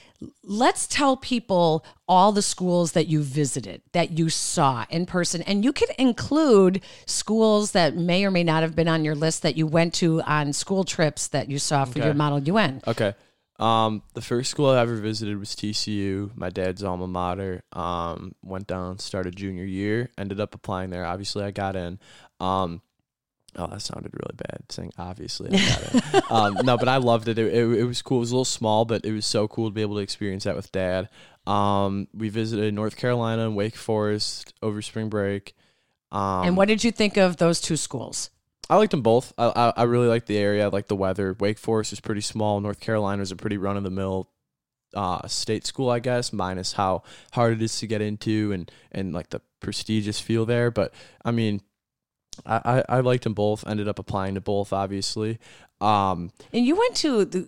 let's 0.43 0.87
tell 0.87 1.17
people 1.17 1.85
all 2.09 2.33
the 2.33 2.43
schools 2.43 2.93
that 2.93 3.07
you 3.07 3.23
visited, 3.23 3.83
that 3.93 4.19
you 4.19 4.29
saw 4.29 4.85
in 4.91 5.07
person. 5.07 5.43
And 5.43 5.65
you 5.65 5.73
can 5.73 5.89
include 5.99 6.83
schools 7.07 7.73
that 7.73 7.97
may 7.97 8.25
or 8.25 8.31
may 8.31 8.45
not 8.45 8.63
have 8.63 8.75
been 8.75 8.89
on 8.89 9.05
your 9.05 9.15
list 9.15 9.43
that 9.43 9.57
you 9.57 9.67
went 9.67 9.95
to 9.95 10.21
on 10.23 10.53
school 10.53 10.85
trips 10.85 11.29
that 11.29 11.49
you 11.49 11.59
saw 11.59 11.85
for 11.85 11.99
your 11.99 12.15
Model 12.15 12.41
UN. 12.41 12.83
Okay. 12.87 13.15
Um, 13.59 14.03
the 14.15 14.21
first 14.21 14.51
school 14.51 14.71
I 14.71 14.81
ever 14.81 14.97
visited 14.97 15.37
was 15.39 15.57
TCU, 15.57 16.31
my 16.37 16.49
dad's 16.49 16.85
alma 16.85 17.09
mater. 17.09 17.65
Um, 17.73 18.35
went 18.43 18.69
down, 18.69 18.99
started 18.99 19.35
junior 19.35 19.65
year, 19.65 20.11
ended 20.17 20.41
up 20.41 20.55
applying 20.55 20.91
there. 20.91 21.05
Obviously, 21.05 21.45
I 21.45 21.51
got 21.51 21.75
in. 21.75 21.99
Um, 22.39 22.83
oh, 23.59 23.67
that 23.67 23.83
sounded 23.83 24.13
really 24.15 24.35
bad 24.37 24.63
saying 24.71 24.93
obviously 24.99 25.51
I 25.53 25.69
got 25.69 26.15
in. 26.15 26.23
um, 26.31 26.67
no, 26.67 26.77
but 26.79 26.89
I 26.89 26.97
loved 26.97 27.29
it. 27.29 27.39
It, 27.39 27.53
it. 27.53 27.79
it 27.81 27.85
was 27.85 28.01
cool. 28.03 28.19
It 28.19 28.21
was 28.21 28.31
a 28.31 28.35
little 28.35 28.45
small, 28.45 28.85
but 28.85 29.05
it 29.05 29.13
was 29.13 29.27
so 29.27 29.49
cool 29.49 29.69
to 29.69 29.75
be 29.75 29.83
able 29.83 29.97
to 29.97 30.01
experience 30.01 30.45
that 30.45 30.57
with 30.57 30.73
dad. 30.73 31.09
Um, 31.47 32.09
we 32.15 32.29
visited 32.29 32.73
North 32.75 32.97
Carolina 32.97 33.45
and 33.47 33.57
Wake 33.57 33.77
Forest 33.77 34.55
over 34.63 34.81
spring 34.83 35.09
break. 35.09 35.55
Um, 36.13 36.47
and 36.47 36.57
what 36.57 36.69
did 36.69 36.85
you 36.85 36.91
think 36.91 37.17
of 37.17 37.37
those 37.37 37.61
two 37.61 37.77
schools? 37.77 38.31
I 38.71 38.77
liked 38.77 38.91
them 38.91 39.03
both. 39.03 39.33
I, 39.39 39.47
I, 39.47 39.73
I 39.79 39.83
really 39.85 40.09
liked 40.09 40.27
the 40.27 40.37
area. 40.37 40.65
I 40.65 40.69
liked 40.69 40.89
the 40.89 40.97
weather. 40.97 41.35
Wake 41.39 41.59
Forest 41.59 41.93
is 41.93 42.01
pretty 42.01 42.21
small. 42.21 42.61
North 42.61 42.81
Carolina 42.81 43.23
is 43.23 43.33
a 43.33 43.37
pretty 43.37 43.57
run 43.57 43.77
of 43.77 43.83
the 43.83 43.91
mill 43.91 44.31
uh, 44.95 45.27
state 45.27 45.67
school, 45.67 45.91
I 45.91 46.01
guess, 46.01 46.33
minus 46.33 46.73
how 46.73 47.03
hard 47.33 47.55
it 47.55 47.63
is 47.63 47.79
to 47.81 47.87
get 47.87 48.01
into 48.01 48.53
and 48.53 48.71
and 48.93 49.13
like 49.13 49.31
the 49.31 49.41
prestigious 49.61 50.21
feel 50.21 50.47
there. 50.47 50.71
But 50.71 50.93
I 51.25 51.31
mean, 51.31 51.61
I, 52.47 52.83
I, 52.89 52.97
I 52.97 53.01
liked 53.01 53.25
them 53.25 53.35
both. 53.35 53.67
Ended 53.67 53.89
up 53.89 53.99
applying 53.99 54.35
to 54.35 54.41
both, 54.41 54.73
obviously. 54.73 55.39
Um, 55.81 56.33
And 56.53 56.65
you 56.65 56.77
went 56.77 56.97
to 56.97 57.25
the, 57.25 57.47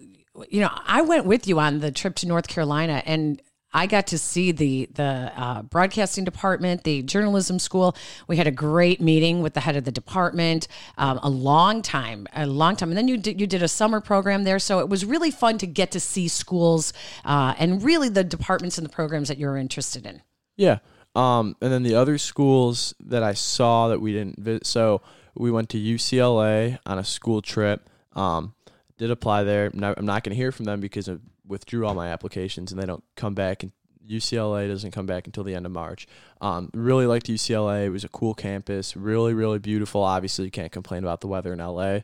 you 0.48 0.60
know, 0.60 0.70
I 0.86 1.02
went 1.02 1.26
with 1.26 1.46
you 1.46 1.58
on 1.58 1.80
the 1.80 1.90
trip 1.90 2.14
to 2.16 2.26
North 2.26 2.48
Carolina, 2.48 3.02
and 3.04 3.42
I 3.72 3.86
got 3.86 4.08
to 4.08 4.18
see 4.18 4.52
the 4.52 4.88
the 4.94 5.32
uh, 5.36 5.62
broadcasting 5.62 6.24
department, 6.24 6.84
the 6.84 7.02
journalism 7.02 7.58
school. 7.58 7.96
We 8.26 8.36
had 8.36 8.46
a 8.46 8.50
great 8.50 9.00
meeting 9.00 9.42
with 9.42 9.54
the 9.54 9.60
head 9.60 9.76
of 9.76 9.84
the 9.84 9.92
department. 9.92 10.66
Um, 10.98 11.20
a 11.22 11.30
long 11.30 11.82
time, 11.82 12.26
a 12.34 12.46
long 12.46 12.76
time, 12.76 12.88
and 12.90 12.98
then 12.98 13.06
you 13.08 13.16
did 13.16 13.40
you 13.40 13.46
did 13.46 13.62
a 13.62 13.68
summer 13.68 14.00
program 14.00 14.44
there, 14.44 14.58
so 14.58 14.80
it 14.80 14.88
was 14.88 15.04
really 15.04 15.30
fun 15.30 15.58
to 15.58 15.66
get 15.66 15.90
to 15.92 16.00
see 16.00 16.26
schools 16.28 16.92
uh, 17.24 17.54
and 17.58 17.82
really 17.82 18.08
the 18.08 18.24
departments 18.24 18.76
and 18.78 18.84
the 18.84 18.92
programs 18.92 19.28
that 19.28 19.38
you're 19.38 19.56
interested 19.56 20.04
in. 20.04 20.22
Yeah. 20.56 20.78
Um, 21.14 21.56
and 21.60 21.72
then 21.72 21.82
the 21.82 21.94
other 21.94 22.18
schools 22.18 22.94
that 23.00 23.22
I 23.22 23.34
saw 23.34 23.88
that 23.88 24.00
we 24.00 24.12
didn't 24.12 24.38
visit. 24.38 24.66
So 24.66 25.02
we 25.34 25.50
went 25.50 25.68
to 25.70 25.78
UCLA 25.78 26.78
on 26.86 26.98
a 26.98 27.04
school 27.04 27.42
trip. 27.42 27.88
Um, 28.14 28.54
did 28.98 29.10
apply 29.10 29.44
there. 29.44 29.70
I'm 29.72 30.06
not 30.06 30.22
going 30.24 30.30
to 30.30 30.34
hear 30.34 30.52
from 30.52 30.66
them 30.66 30.80
because 30.80 31.08
I 31.08 31.16
withdrew 31.46 31.86
all 31.86 31.94
my 31.94 32.08
applications 32.08 32.70
and 32.70 32.80
they 32.80 32.86
don't 32.86 33.02
come 33.16 33.34
back. 33.34 33.62
And 33.62 33.72
UCLA 34.08 34.68
doesn't 34.68 34.90
come 34.90 35.06
back 35.06 35.26
until 35.26 35.44
the 35.44 35.54
end 35.54 35.66
of 35.66 35.72
March. 35.72 36.06
Um, 36.40 36.70
really 36.74 37.06
liked 37.06 37.26
UCLA. 37.26 37.86
It 37.86 37.90
was 37.90 38.04
a 38.04 38.08
cool 38.08 38.34
campus. 38.34 38.96
Really, 38.96 39.34
really 39.34 39.58
beautiful. 39.58 40.02
Obviously, 40.02 40.44
you 40.44 40.50
can't 40.50 40.72
complain 40.72 41.04
about 41.04 41.20
the 41.20 41.28
weather 41.28 41.52
in 41.52 41.60
LA. 41.60 42.00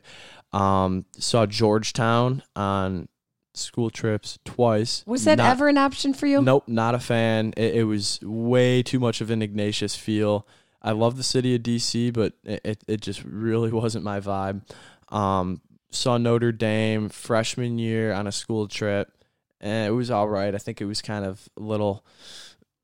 Um, 0.53 1.05
saw 1.17 1.45
Georgetown 1.45 2.43
on 2.55 3.09
school 3.57 3.89
trips 3.89 4.39
twice. 4.45 5.03
Was 5.05 5.25
that 5.25 5.37
Not- 5.37 5.51
ever 5.51 5.67
an 5.67 5.77
option 5.77 6.13
for 6.13 6.25
you? 6.27 6.41
Nope, 6.41 6.63
not 6.67 6.95
a 6.95 6.99
fan. 6.99 7.53
It, 7.57 7.75
it 7.75 7.83
was 7.83 8.19
way 8.23 8.83
too 8.83 8.99
much 8.99 9.21
of 9.21 9.29
an 9.31 9.41
Ignatius 9.41 9.95
feel. 9.95 10.47
I 10.81 10.91
love 10.91 11.17
the 11.17 11.23
city 11.23 11.55
of 11.55 11.63
DC, 11.63 12.13
but 12.13 12.33
it, 12.43 12.83
it, 12.87 13.01
just 13.01 13.23
really 13.23 13.71
wasn't 13.83 14.03
my 14.05 14.19
vibe. 14.19 14.61
Um, 15.09 15.61
saw 15.91 16.17
Notre 16.17 16.51
Dame 16.51 17.09
freshman 17.09 17.77
year 17.79 18.13
on 18.13 18.27
a 18.27 18.31
school 18.31 18.67
trip, 18.67 19.11
and 19.59 19.87
it 19.87 19.91
was 19.91 20.11
all 20.11 20.29
right. 20.29 20.53
I 20.53 20.57
think 20.59 20.79
it 20.81 20.85
was 20.85 21.01
kind 21.01 21.25
of 21.25 21.49
a 21.57 21.61
little 21.61 22.05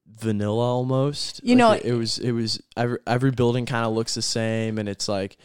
vanilla 0.07 0.63
almost. 0.65 1.41
You 1.43 1.55
Like, 1.55 1.57
know- 1.57 1.71
it, 1.89 1.93
it 1.93 1.97
was 1.97 2.19
it 2.19 2.31
was 2.31 2.61
every 2.77 2.97
every 3.07 3.31
building 3.31 3.65
kind 3.65 3.85
of 3.85 3.93
looks 3.93 4.15
the 4.15 4.21
same, 4.21 4.77
and 4.77 4.87
it's 4.89 5.07
like 5.07 5.37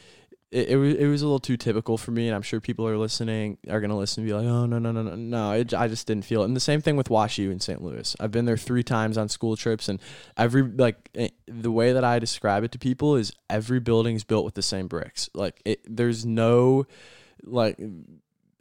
it, 0.50 0.70
it 0.70 0.76
was 0.76 0.94
it 0.94 1.06
was 1.06 1.22
a 1.22 1.26
little 1.26 1.40
too 1.40 1.56
typical 1.56 1.98
for 1.98 2.10
me, 2.10 2.26
and 2.26 2.34
I'm 2.34 2.42
sure 2.42 2.60
people 2.60 2.86
are 2.88 2.96
listening 2.96 3.58
are 3.68 3.80
gonna 3.80 3.96
listen 3.96 4.22
and 4.22 4.28
be 4.28 4.34
like, 4.34 4.46
oh 4.46 4.66
no 4.66 4.78
no 4.78 4.92
no 4.92 5.02
no 5.02 5.14
no, 5.14 5.52
it, 5.52 5.74
I 5.74 5.88
just 5.88 6.06
didn't 6.06 6.24
feel 6.24 6.42
it. 6.42 6.46
And 6.46 6.56
the 6.56 6.60
same 6.60 6.80
thing 6.80 6.96
with 6.96 7.10
Wash 7.10 7.36
WashU 7.36 7.50
in 7.50 7.60
St. 7.60 7.82
Louis. 7.82 8.16
I've 8.18 8.30
been 8.30 8.46
there 8.46 8.56
three 8.56 8.82
times 8.82 9.18
on 9.18 9.28
school 9.28 9.56
trips, 9.56 9.88
and 9.88 10.00
every 10.36 10.62
like 10.62 11.10
eh, 11.14 11.28
the 11.46 11.70
way 11.70 11.92
that 11.92 12.04
I 12.04 12.18
describe 12.18 12.64
it 12.64 12.72
to 12.72 12.78
people 12.78 13.16
is 13.16 13.32
every 13.50 13.80
building 13.80 14.16
is 14.16 14.24
built 14.24 14.44
with 14.44 14.54
the 14.54 14.62
same 14.62 14.88
bricks. 14.88 15.28
Like 15.34 15.60
it, 15.64 15.80
there's 15.84 16.24
no 16.24 16.86
like. 17.42 17.78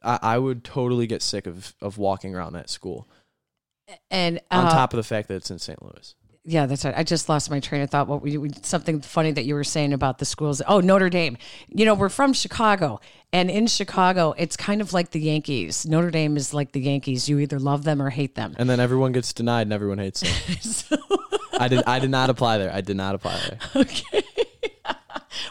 I, 0.03 0.20
I 0.22 0.38
would 0.38 0.63
totally 0.63 1.08
get 1.08 1.24
sick 1.24 1.48
of, 1.48 1.75
of 1.82 1.98
walking 1.98 2.36
around 2.36 2.53
that 2.53 2.70
school. 2.70 3.08
And 4.12 4.39
On 4.51 4.65
uh, 4.65 4.70
top 4.70 4.94
of 4.94 4.98
the 4.98 5.03
fact 5.03 5.27
that 5.29 5.36
it's 5.36 5.50
in 5.50 5.58
St. 5.58 5.82
Louis. 5.82 6.13
Yeah, 6.50 6.66
that's 6.66 6.86
right. 6.86 6.94
I 6.96 7.04
just 7.04 7.27
lost 7.27 7.51
my 7.51 7.60
train 7.60 7.82
of 7.82 7.89
thought. 7.89 8.08
What 8.08 8.22
we, 8.22 8.50
something 8.62 9.01
funny 9.01 9.34
that 9.34 9.44
you 9.44 9.54
were 9.54 9.66
saying 9.66 9.92
about 9.92 10.20
the 10.20 10.24
schools? 10.24 10.62
Oh, 10.66 10.80
Notre 10.80 11.10
Dame. 11.10 11.38
You 11.68 11.84
know, 11.84 11.94
we're 11.94 12.08
from 12.08 12.32
Chicago, 12.32 13.01
and 13.34 13.51
in 13.51 13.68
Chicago, 13.68 14.34
it's 14.38 14.56
kind 14.56 14.80
of 14.80 14.94
like 14.94 15.12
the 15.12 15.20
Yankees. 15.20 15.86
Notre 15.86 16.10
Dame 16.10 16.38
is 16.38 16.54
like 16.54 16.72
the 16.72 16.80
Yankees. 16.80 17.27
You 17.27 17.39
either 17.39 17.60
love 17.60 17.84
them 17.84 18.01
or 18.01 18.10
hate 18.10 18.36
them. 18.36 18.56
And 18.58 18.70
then 18.70 18.80
everyone 18.80 19.12
gets 19.12 19.34
denied 19.34 19.63
and 19.63 19.74
everyone 19.74 19.98
hates 19.98 20.22
them. 20.22 20.58
So, 20.62 20.98
I 21.60 21.68
did 21.68 21.84
I 21.86 22.00
did 22.00 22.12
not 22.12 22.30
apply 22.30 22.60
there. 22.60 22.74
I 22.74 22.80
did 22.80 22.96
not 22.96 23.13
apply 23.13 23.38
there. 23.50 23.60
okay. 23.84 24.24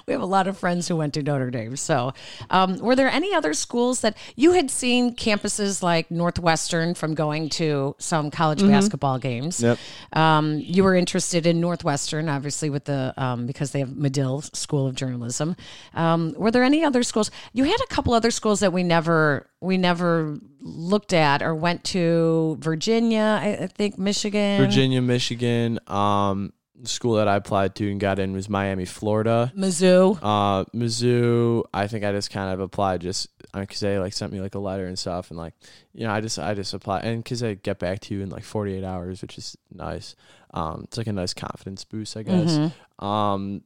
We 0.07 0.13
have 0.13 0.23
a 0.23 0.27
lot 0.27 0.47
of 0.47 0.57
friends 0.57 0.87
who 0.87 0.95
went 0.95 1.15
to 1.15 1.23
Notre 1.23 1.51
Dame. 1.51 1.75
So, 1.75 2.15
um, 2.51 2.79
were 2.79 2.95
there 2.95 3.09
any 3.09 3.35
other 3.35 3.53
schools 3.55 4.03
that 4.03 4.17
you 4.37 4.53
had 4.53 4.71
seen 4.71 5.17
campuses 5.17 5.83
like 5.83 6.13
Northwestern 6.13 6.95
from 6.95 7.15
going 7.15 7.49
to 7.51 7.97
some 7.99 8.31
college 8.31 8.61
basketball 8.61 9.19
games? 9.19 9.61
Yep. 9.61 9.79
Um, 10.13 10.59
you 10.61 10.85
were 10.85 10.95
interested 10.95 11.45
in 11.45 11.61
Northwestern, 11.61 12.29
obviously, 12.29 12.71
with 12.71 12.85
the 12.85 13.15
um, 13.17 13.47
because 13.47 13.73
they 13.73 13.81
have 13.81 13.97
Medill 13.97 14.43
School 14.43 14.87
of 14.87 14.95
Journalism. 14.95 15.57
Um, 15.95 16.35
were 16.37 16.53
there 16.53 16.63
any 16.63 16.85
other 16.85 17.03
schools? 17.03 17.33
You 17.53 17.65
had 17.65 17.81
a 17.83 17.87
couple 17.89 18.15
other 18.15 18.31
schools 18.31 18.61
that 18.61 18.73
we 18.73 18.85
never 18.85 19.51
we 19.61 19.77
never 19.77 20.39
looked 20.61 21.13
at 21.13 21.43
or 21.43 21.55
went 21.55 21.83
to. 21.85 22.57
Virginia, 22.61 23.41
I, 23.41 23.65
I 23.65 23.67
think 23.67 23.99
Michigan, 23.99 24.61
Virginia, 24.61 25.03
Michigan. 25.03 25.81
Um, 25.89 26.53
school 26.85 27.15
that 27.15 27.27
I 27.29 27.37
applied 27.37 27.75
to 27.77 27.91
and 27.91 27.99
got 27.99 28.19
in 28.19 28.33
was 28.33 28.49
Miami, 28.49 28.85
Florida. 28.85 29.53
Mizzou. 29.57 30.19
Uh, 30.23 30.65
Mizzou. 30.75 31.65
I 31.73 31.87
think 31.87 32.05
I 32.05 32.13
just 32.13 32.31
kind 32.31 32.53
of 32.53 32.61
applied 32.61 33.01
just 33.01 33.29
because 33.55 33.81
they 33.81 33.99
like 33.99 34.13
sent 34.13 34.33
me 34.33 34.41
like 34.41 34.55
a 34.55 34.59
letter 34.59 34.87
and 34.87 34.99
stuff, 34.99 35.31
and 35.31 35.39
like 35.39 35.55
you 35.95 36.07
know 36.07 36.13
I 36.13 36.21
just 36.21 36.39
I 36.39 36.55
just 36.55 36.75
applied 36.75 37.05
and 37.05 37.23
because 37.25 37.41
they 37.41 37.55
get 37.55 37.79
back 37.79 38.01
to 38.01 38.15
you 38.15 38.23
in 38.23 38.29
like 38.31 38.45
48 38.45 38.85
hours, 38.85 39.23
which 39.23 39.39
is 39.39 39.57
nice. 39.73 40.15
Um, 40.53 40.83
it's 40.85 40.97
like 40.99 41.07
a 41.07 41.13
nice 41.13 41.35
confidence 41.35 41.85
boost, 41.85 42.17
I 42.17 42.23
guess. 42.23 42.59
Mhm. 43.01 43.05
Um, 43.05 43.63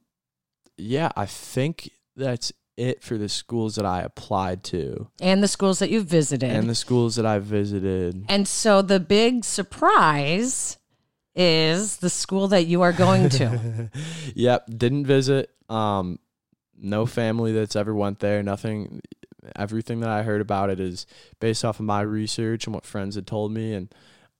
yeah, 0.77 1.11
I 1.15 1.25
think 1.25 1.91
that's 2.15 2.51
it 2.77 3.03
for 3.03 3.17
the 3.17 3.29
schools 3.29 3.75
that 3.75 3.85
I 3.85 4.01
applied 4.01 4.63
to 4.65 5.07
And 5.19 5.43
the 5.43 5.47
schools 5.47 5.79
that 5.79 5.89
you 5.91 6.01
visited. 6.01 6.49
and 6.49 6.69
the 6.69 6.73
schools 6.75 7.15
that 7.17 7.25
I 7.25 7.37
visited. 7.39 8.25
And 8.29 8.47
so 8.47 8.81
the 8.81 8.99
big 8.99 9.43
surprise 9.45 10.77
is 11.35 11.97
the 11.97 12.09
school 12.09 12.49
that 12.49 12.65
you 12.65 12.81
are 12.81 12.93
going 12.93 13.29
to. 13.29 13.89
yep, 14.35 14.65
didn't 14.69 15.05
visit. 15.05 15.49
Um, 15.69 16.19
no 16.77 17.05
family 17.05 17.51
that's 17.51 17.75
ever 17.75 17.93
went 17.93 18.19
there. 18.19 18.43
Nothing. 18.43 19.01
Everything 19.55 20.01
that 20.01 20.09
I 20.09 20.23
heard 20.23 20.41
about 20.41 20.69
it 20.69 20.79
is 20.79 21.07
based 21.39 21.65
off 21.65 21.79
of 21.79 21.85
my 21.85 22.01
research 22.01 22.65
and 22.65 22.73
what 22.75 22.85
friends 22.85 23.15
had 23.15 23.25
told 23.25 23.51
me. 23.51 23.73
And 23.73 23.93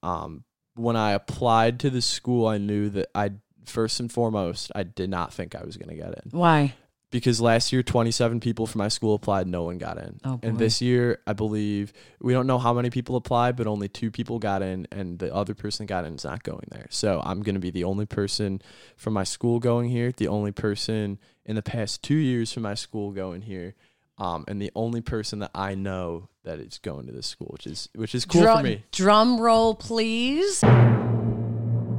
um, 0.03 0.43
when 0.75 0.95
I 0.95 1.11
applied 1.11 1.79
to 1.81 1.89
the 1.89 2.01
school, 2.01 2.47
I 2.47 2.57
knew 2.57 2.89
that 2.89 3.09
I 3.15 3.31
first 3.65 3.99
and 3.99 4.11
foremost 4.11 4.71
I 4.75 4.83
did 4.83 5.09
not 5.09 5.33
think 5.33 5.55
I 5.55 5.63
was 5.63 5.77
going 5.77 5.89
to 5.89 5.95
get 5.95 6.19
in 6.23 6.31
Why? 6.31 6.73
Because 7.11 7.39
last 7.39 7.71
year 7.71 7.83
27 7.83 8.39
people 8.39 8.65
from 8.65 8.79
my 8.79 8.87
school 8.87 9.13
applied 9.13 9.47
no 9.47 9.63
one 9.63 9.77
got 9.77 9.97
in. 9.97 10.19
Oh, 10.23 10.39
and 10.41 10.57
this 10.57 10.81
year 10.81 11.19
i 11.27 11.33
believe 11.33 11.93
we 12.19 12.33
don't 12.33 12.47
know 12.47 12.57
how 12.57 12.73
many 12.73 12.89
people 12.89 13.15
applied 13.15 13.55
but 13.55 13.67
only 13.67 13.87
two 13.87 14.09
people 14.09 14.39
got 14.39 14.61
in 14.61 14.87
and 14.91 15.19
the 15.19 15.33
other 15.33 15.53
person 15.53 15.85
got 15.85 16.05
in 16.05 16.15
is 16.15 16.23
not 16.23 16.41
going 16.43 16.67
there. 16.71 16.87
So 16.89 17.21
i'm 17.23 17.43
going 17.43 17.55
to 17.55 17.61
be 17.61 17.71
the 17.71 17.83
only 17.83 18.05
person 18.05 18.61
from 18.95 19.13
my 19.13 19.23
school 19.23 19.59
going 19.59 19.89
here 19.89 20.11
the 20.11 20.27
only 20.27 20.51
person 20.51 21.19
in 21.45 21.55
the 21.55 21.61
past 21.61 22.01
two 22.01 22.15
years 22.15 22.51
from 22.51 22.63
my 22.63 22.73
school 22.73 23.11
going 23.11 23.41
here 23.41 23.75
um, 24.17 24.45
and 24.47 24.61
the 24.61 24.71
only 24.75 25.01
person 25.01 25.39
that 25.39 25.51
i 25.53 25.75
know 25.75 26.29
that 26.43 26.59
is 26.59 26.79
going 26.79 27.05
to 27.07 27.11
this 27.11 27.27
school 27.27 27.49
which 27.51 27.67
is 27.67 27.89
which 27.95 28.15
is 28.15 28.25
cool 28.25 28.41
Drum, 28.41 28.57
for 28.57 28.63
me. 28.63 28.83
drum 28.91 29.39
roll, 29.39 29.75
please. 29.75 30.63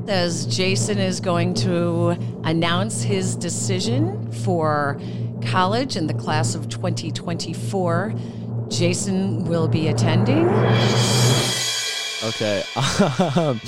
As 0.09 0.47
Jason 0.47 0.99
is 0.99 1.21
going 1.21 1.54
to 1.54 2.16
announce 2.44 3.02
his 3.02 3.37
decision 3.37 4.30
for 4.32 5.00
college 5.47 5.97
in 5.97 6.06
the 6.06 6.14
class 6.14 6.54
of 6.54 6.68
2024, 6.68 8.14
Jason 8.68 9.44
will 9.44 9.68
be 9.68 9.88
attending. 9.88 10.49
okay. 12.25 12.64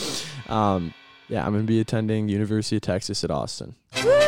Um, 0.46 0.92
yeah 1.28 1.44
i'm 1.44 1.52
going 1.52 1.62
to 1.62 1.66
be 1.66 1.80
attending 1.80 2.28
university 2.28 2.76
of 2.76 2.82
texas 2.82 3.24
at 3.24 3.30
austin. 3.30 3.74
That's 3.92 4.23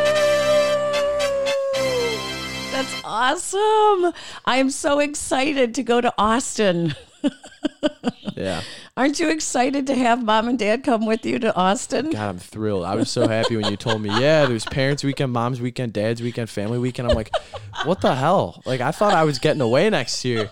awesome. 3.17 4.13
I 4.45 4.57
am 4.57 4.69
so 4.69 4.99
excited 4.99 5.73
to 5.75 5.83
go 5.83 6.01
to 6.01 6.13
Austin. 6.17 6.95
yeah 8.35 8.61
Aren't 8.97 9.19
you 9.19 9.29
excited 9.29 9.85
to 9.87 9.95
have 9.95 10.23
mom 10.23 10.47
and 10.47 10.57
dad 10.57 10.83
come 10.83 11.05
with 11.05 11.23
you 11.23 11.37
to 11.39 11.55
Austin? 11.55 12.09
God, 12.09 12.29
I'm 12.29 12.39
thrilled. 12.39 12.83
I 12.83 12.95
was 12.95 13.11
so 13.11 13.27
happy 13.27 13.55
when 13.55 13.69
you 13.69 13.77
told 13.77 14.01
me, 14.01 14.09
yeah, 14.09 14.47
there's 14.47 14.65
parents' 14.65 15.03
weekend, 15.03 15.31
mom's 15.31 15.61
weekend, 15.61 15.93
dad's 15.93 16.19
weekend, 16.19 16.49
family 16.49 16.79
weekend. 16.79 17.07
I'm 17.07 17.15
like, 17.15 17.31
what 17.83 18.01
the 18.01 18.15
hell? 18.15 18.59
Like, 18.65 18.81
I 18.81 18.89
thought 18.89 19.13
I 19.13 19.23
was 19.23 19.37
getting 19.37 19.61
away 19.61 19.87
next 19.91 20.25
year, 20.25 20.49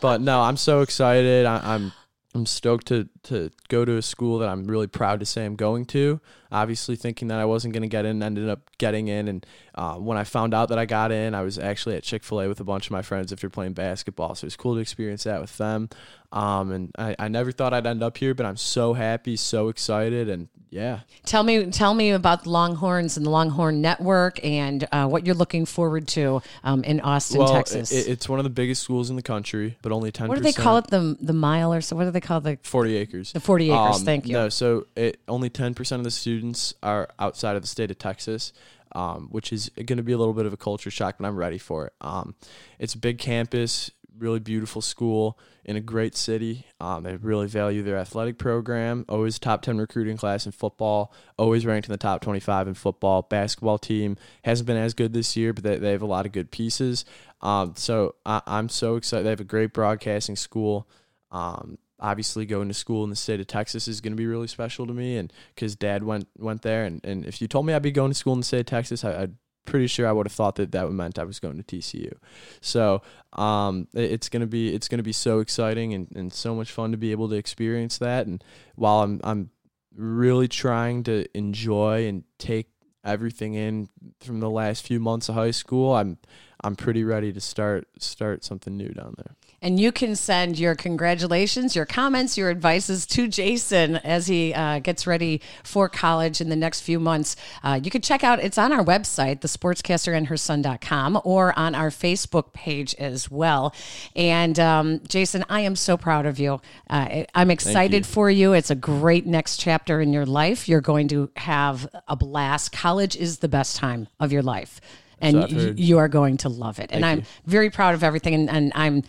but 0.00 0.20
no, 0.20 0.40
I'm 0.40 0.56
so 0.56 0.82
excited. 0.82 1.46
I, 1.46 1.74
I'm 1.74 1.92
I'm 2.32 2.46
stoked 2.46 2.86
to 2.88 3.08
to 3.24 3.50
go 3.68 3.84
to 3.84 3.96
a 3.96 4.02
school 4.02 4.38
that 4.38 4.48
I'm 4.48 4.64
really 4.64 4.86
proud 4.86 5.18
to 5.18 5.26
say 5.26 5.44
I'm 5.44 5.56
going 5.56 5.84
to. 5.86 6.20
Obviously, 6.52 6.94
thinking 6.94 7.26
that 7.28 7.40
I 7.40 7.44
wasn't 7.44 7.74
going 7.74 7.82
to 7.82 7.88
get 7.88 8.04
in, 8.04 8.22
ended 8.22 8.48
up 8.48 8.70
getting 8.78 9.08
in. 9.08 9.26
And 9.26 9.46
uh, 9.74 9.94
when 9.94 10.16
I 10.16 10.22
found 10.22 10.54
out 10.54 10.68
that 10.68 10.78
I 10.78 10.86
got 10.86 11.10
in, 11.10 11.34
I 11.34 11.42
was 11.42 11.58
actually 11.58 11.96
at 11.96 12.04
Chick 12.04 12.22
Fil 12.22 12.42
A 12.42 12.48
with 12.48 12.60
a 12.60 12.64
bunch 12.64 12.86
of 12.86 12.92
my 12.92 13.02
friends 13.02 13.32
after 13.32 13.50
playing 13.50 13.72
basketball. 13.72 14.36
So 14.36 14.44
it 14.44 14.46
was 14.46 14.56
cool 14.56 14.74
to 14.74 14.80
experience 14.80 15.24
that 15.24 15.40
with 15.40 15.56
them. 15.58 15.88
Um, 16.30 16.70
and 16.70 16.92
I, 16.96 17.16
I 17.18 17.28
never 17.28 17.50
thought 17.50 17.74
I'd 17.74 17.86
end 17.86 18.02
up 18.02 18.16
here, 18.16 18.34
but 18.34 18.46
I'm 18.46 18.56
so 18.56 18.92
happy, 18.92 19.36
so 19.36 19.68
excited, 19.68 20.28
and 20.28 20.48
yeah. 20.70 21.00
Tell 21.24 21.42
me, 21.42 21.70
tell 21.70 21.92
me 21.94 22.10
about 22.10 22.44
the 22.44 22.50
Longhorns 22.50 23.16
and 23.16 23.26
the 23.26 23.30
Longhorn 23.30 23.80
Network, 23.80 24.42
and 24.44 24.86
uh, 24.92 25.06
what 25.06 25.26
you're 25.26 25.34
looking 25.34 25.66
forward 25.66 26.06
to 26.08 26.42
um, 26.62 26.84
in 26.84 27.00
Austin, 27.00 27.40
well, 27.40 27.52
Texas. 27.52 27.90
It, 27.92 28.08
it's 28.08 28.28
one 28.28 28.38
of 28.38 28.44
the 28.44 28.50
biggest 28.50 28.82
schools 28.82 29.10
in 29.10 29.16
the 29.16 29.22
country, 29.22 29.76
but 29.82 29.92
only 29.92 30.12
ten. 30.12 30.28
What 30.28 30.36
do 30.36 30.42
they 30.42 30.52
call 30.52 30.78
it? 30.78 30.86
The 30.86 31.16
the 31.20 31.32
mile 31.32 31.74
or 31.74 31.80
so? 31.80 31.96
What 31.96 32.04
do 32.04 32.12
they 32.12 32.20
call 32.20 32.40
the 32.40 32.58
Forty 32.62 32.96
acres. 32.96 33.32
the 33.32 33.40
forty 33.40 33.70
acres? 33.70 33.96
Um, 33.96 34.04
thank 34.04 34.26
you. 34.26 34.32
No, 34.32 34.48
so 34.48 34.86
it, 34.96 35.20
only 35.28 35.50
ten 35.50 35.74
percent 35.74 36.00
of 36.00 36.04
the 36.04 36.10
students 36.10 36.74
are 36.82 37.08
outside 37.18 37.56
of 37.56 37.62
the 37.62 37.68
state 37.68 37.90
of 37.90 37.98
Texas, 37.98 38.52
um, 38.92 39.28
which 39.30 39.52
is 39.52 39.70
going 39.74 39.98
to 39.98 40.02
be 40.02 40.12
a 40.12 40.18
little 40.18 40.34
bit 40.34 40.46
of 40.46 40.52
a 40.52 40.56
culture 40.56 40.90
shock, 40.90 41.16
but 41.18 41.26
I'm 41.26 41.36
ready 41.36 41.58
for 41.58 41.86
it. 41.88 41.92
Um, 42.00 42.34
it's 42.78 42.94
a 42.94 42.98
big 42.98 43.18
campus, 43.18 43.90
really 44.18 44.40
beautiful 44.40 44.82
school 44.82 45.38
in 45.64 45.76
a 45.76 45.80
great 45.80 46.16
city. 46.16 46.66
Um, 46.80 47.02
they 47.02 47.16
really 47.16 47.46
value 47.46 47.82
their 47.82 47.96
athletic 47.96 48.38
program. 48.38 49.04
Always 49.08 49.38
top 49.38 49.62
ten 49.62 49.78
recruiting 49.78 50.16
class 50.16 50.46
in 50.46 50.52
football. 50.52 51.12
Always 51.38 51.66
ranked 51.66 51.88
in 51.88 51.92
the 51.92 51.98
top 51.98 52.20
twenty 52.20 52.40
five 52.40 52.68
in 52.68 52.74
football. 52.74 53.22
Basketball 53.22 53.78
team 53.78 54.16
hasn't 54.44 54.66
been 54.66 54.76
as 54.76 54.94
good 54.94 55.12
this 55.12 55.36
year, 55.36 55.52
but 55.52 55.64
they, 55.64 55.78
they 55.78 55.92
have 55.92 56.02
a 56.02 56.06
lot 56.06 56.26
of 56.26 56.32
good 56.32 56.50
pieces. 56.50 57.04
Um, 57.40 57.74
so 57.76 58.14
I, 58.26 58.42
I'm 58.46 58.68
so 58.68 58.96
excited. 58.96 59.24
They 59.24 59.30
have 59.30 59.40
a 59.40 59.44
great 59.44 59.72
broadcasting 59.72 60.36
school. 60.36 60.88
Um, 61.30 61.78
obviously 62.00 62.46
going 62.46 62.68
to 62.68 62.74
school 62.74 63.04
in 63.04 63.10
the 63.10 63.16
state 63.16 63.40
of 63.40 63.46
Texas 63.46 63.86
is 63.86 64.00
going 64.00 64.12
to 64.12 64.16
be 64.16 64.26
really 64.26 64.46
special 64.46 64.86
to 64.86 64.92
me 64.92 65.16
and 65.16 65.32
because 65.54 65.76
dad 65.76 66.02
went 66.02 66.26
went 66.38 66.62
there 66.62 66.84
and, 66.84 67.04
and 67.04 67.26
if 67.26 67.40
you 67.42 67.46
told 67.46 67.66
me 67.66 67.74
I'd 67.74 67.82
be 67.82 67.90
going 67.90 68.10
to 68.10 68.14
school 68.14 68.32
in 68.32 68.40
the 68.40 68.44
state 68.46 68.60
of 68.60 68.66
Texas 68.66 69.04
I, 69.04 69.22
I'd 69.22 69.34
pretty 69.64 69.86
sure 69.86 70.06
I 70.06 70.12
would 70.12 70.26
have 70.26 70.32
thought 70.32 70.56
that 70.56 70.72
that 70.72 70.90
meant 70.90 71.18
I 71.18 71.24
was 71.24 71.38
going 71.38 71.62
to 71.62 71.62
TCU 71.62 72.12
so 72.60 73.02
um, 73.32 73.86
it's 73.94 74.28
gonna 74.28 74.46
be 74.46 74.74
it's 74.74 74.88
gonna 74.88 75.02
be 75.02 75.12
so 75.12 75.40
exciting 75.40 75.94
and, 75.94 76.08
and 76.14 76.32
so 76.32 76.54
much 76.54 76.72
fun 76.72 76.90
to 76.92 76.96
be 76.96 77.12
able 77.12 77.28
to 77.28 77.36
experience 77.36 77.98
that. 77.98 78.26
And 78.26 78.42
while 78.74 79.02
I'm 79.02 79.20
I'm 79.22 79.50
really 79.94 80.48
trying 80.48 81.04
to 81.04 81.26
enjoy 81.36 82.06
and 82.06 82.24
take 82.38 82.70
everything 83.04 83.54
in 83.54 83.88
from 84.20 84.40
the 84.40 84.50
last 84.50 84.86
few 84.86 85.00
months 85.00 85.28
of 85.28 85.34
high 85.34 85.50
school 85.50 85.94
I'm 85.94 86.18
I'm 86.62 86.76
pretty 86.76 87.02
ready 87.02 87.32
to 87.32 87.40
start 87.40 87.88
start 87.98 88.44
something 88.44 88.76
new 88.76 88.90
down 88.90 89.14
there 89.16 89.34
And 89.62 89.78
you 89.78 89.92
can 89.92 90.16
send 90.16 90.58
your 90.58 90.74
congratulations, 90.74 91.76
your 91.76 91.84
comments, 91.84 92.38
your 92.38 92.48
advices 92.48 93.04
to 93.08 93.28
Jason 93.28 93.96
as 93.96 94.26
he 94.26 94.54
uh, 94.54 94.78
gets 94.78 95.06
ready 95.06 95.42
for 95.62 95.86
college 95.86 96.40
in 96.40 96.48
the 96.48 96.56
next 96.56 96.80
few 96.80 96.98
months. 96.98 97.36
Uh, 97.62 97.78
you 97.82 97.90
can 97.90 98.00
check 98.00 98.24
out, 98.24 98.40
it's 98.40 98.56
on 98.56 98.72
our 98.72 98.82
website, 98.82 99.40
thesportscasterandherson.com, 99.40 101.20
or 101.24 101.58
on 101.58 101.74
our 101.74 101.90
Facebook 101.90 102.54
page 102.54 102.94
as 102.94 103.30
well. 103.30 103.74
And 104.16 104.58
um, 104.58 105.00
Jason, 105.06 105.44
I 105.50 105.60
am 105.60 105.76
so 105.76 105.98
proud 105.98 106.24
of 106.24 106.38
you. 106.38 106.62
Uh, 106.88 107.24
I'm 107.34 107.50
excited 107.50 108.06
you. 108.06 108.12
for 108.12 108.30
you. 108.30 108.54
It's 108.54 108.70
a 108.70 108.74
great 108.74 109.26
next 109.26 109.58
chapter 109.58 110.00
in 110.00 110.14
your 110.14 110.24
life. 110.24 110.70
You're 110.70 110.80
going 110.80 111.08
to 111.08 111.30
have 111.36 111.86
a 112.08 112.16
blast. 112.16 112.72
College 112.72 113.14
is 113.14 113.40
the 113.40 113.48
best 113.48 113.76
time 113.76 114.08
of 114.18 114.32
your 114.32 114.42
life. 114.42 114.80
And 115.20 115.52
heard. 115.52 115.78
you 115.78 115.98
are 115.98 116.08
going 116.08 116.38
to 116.38 116.48
love 116.48 116.78
it. 116.78 116.88
and 116.92 117.04
I'm 117.04 117.18
you. 117.18 117.24
very 117.44 117.68
proud 117.68 117.94
of 117.94 118.02
everything. 118.02 118.32
And, 118.32 118.48
and 118.48 118.72
I'm 118.74 119.02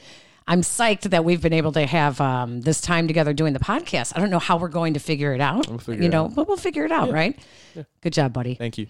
I'm 0.47 0.61
psyched 0.61 1.09
that 1.11 1.23
we've 1.23 1.41
been 1.41 1.53
able 1.53 1.71
to 1.73 1.85
have 1.85 2.19
um, 2.19 2.61
this 2.61 2.81
time 2.81 3.07
together 3.07 3.33
doing 3.33 3.53
the 3.53 3.59
podcast. 3.59 4.13
I 4.15 4.19
don't 4.19 4.29
know 4.31 4.39
how 4.39 4.57
we're 4.57 4.69
going 4.69 4.95
to 4.95 4.99
figure 4.99 5.33
it 5.33 5.41
out, 5.41 5.65
figure 5.81 6.01
you 6.01 6.07
it 6.07 6.11
know, 6.11 6.25
out. 6.25 6.35
but 6.35 6.47
we'll 6.47 6.57
figure 6.57 6.83
it 6.85 6.91
out, 6.91 7.11
right? 7.11 7.37
Good 8.01 8.13
job, 8.13 8.33
buddy. 8.33 8.55
thank 8.55 8.77
you 8.77 8.87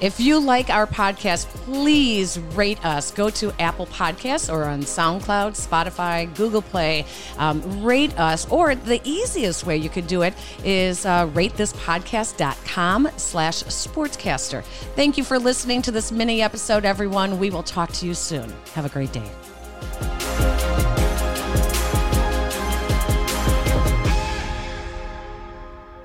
If 0.00 0.18
you 0.18 0.38
like 0.38 0.70
our 0.70 0.86
podcast, 0.86 1.46
please 1.46 2.38
rate 2.54 2.84
us. 2.84 3.10
Go 3.10 3.28
to 3.30 3.52
Apple 3.60 3.86
Podcasts 3.86 4.52
or 4.52 4.64
on 4.64 4.80
SoundCloud, 4.80 5.52
Spotify, 5.52 6.34
Google 6.36 6.62
Play. 6.62 7.04
Um, 7.38 7.82
rate 7.82 8.18
us, 8.18 8.50
or 8.50 8.74
the 8.74 9.00
easiest 9.04 9.66
way 9.66 9.76
you 9.76 9.90
could 9.90 10.06
do 10.06 10.22
it 10.22 10.34
is 10.64 11.04
uh, 11.04 11.26
ratethispodcast.com 11.28 13.08
slash 13.16 13.62
sportscaster. 13.64 14.64
Thank 14.96 15.18
you 15.18 15.24
for 15.24 15.38
listening 15.38 15.82
to 15.82 15.90
this 15.90 16.10
mini 16.10 16.40
episode, 16.42 16.84
everyone. 16.84 17.38
We 17.38 17.50
will 17.50 17.62
talk 17.62 17.92
to 17.92 18.06
you 18.06 18.14
soon. 18.14 18.52
Have 18.74 18.86
a 18.86 18.88
great 18.88 19.12
day. 19.12 19.30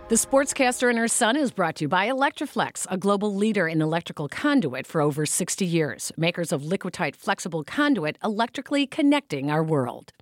The 0.08 0.13
Sportscaster 0.13 0.88
and 0.88 1.00
Her 1.00 1.08
Son 1.08 1.36
is 1.36 1.50
brought 1.50 1.78
to 1.78 1.86
you 1.86 1.88
by 1.88 2.08
Electri-Flex, 2.08 2.86
a 2.91 2.96
global 2.96 3.34
leader 3.34 3.68
in 3.68 3.82
electrical 3.82 4.28
conduit 4.28 4.86
for 4.86 5.02
over 5.02 5.26
60 5.26 5.65
years. 5.65 6.12
Makers 6.15 6.52
of 6.52 6.62
Liquatite 6.62 7.15
flexible 7.15 7.63
conduit, 7.63 8.20
electrically 8.24 8.86
connecting 8.86 9.50
our 9.50 9.63
world. 9.63 10.13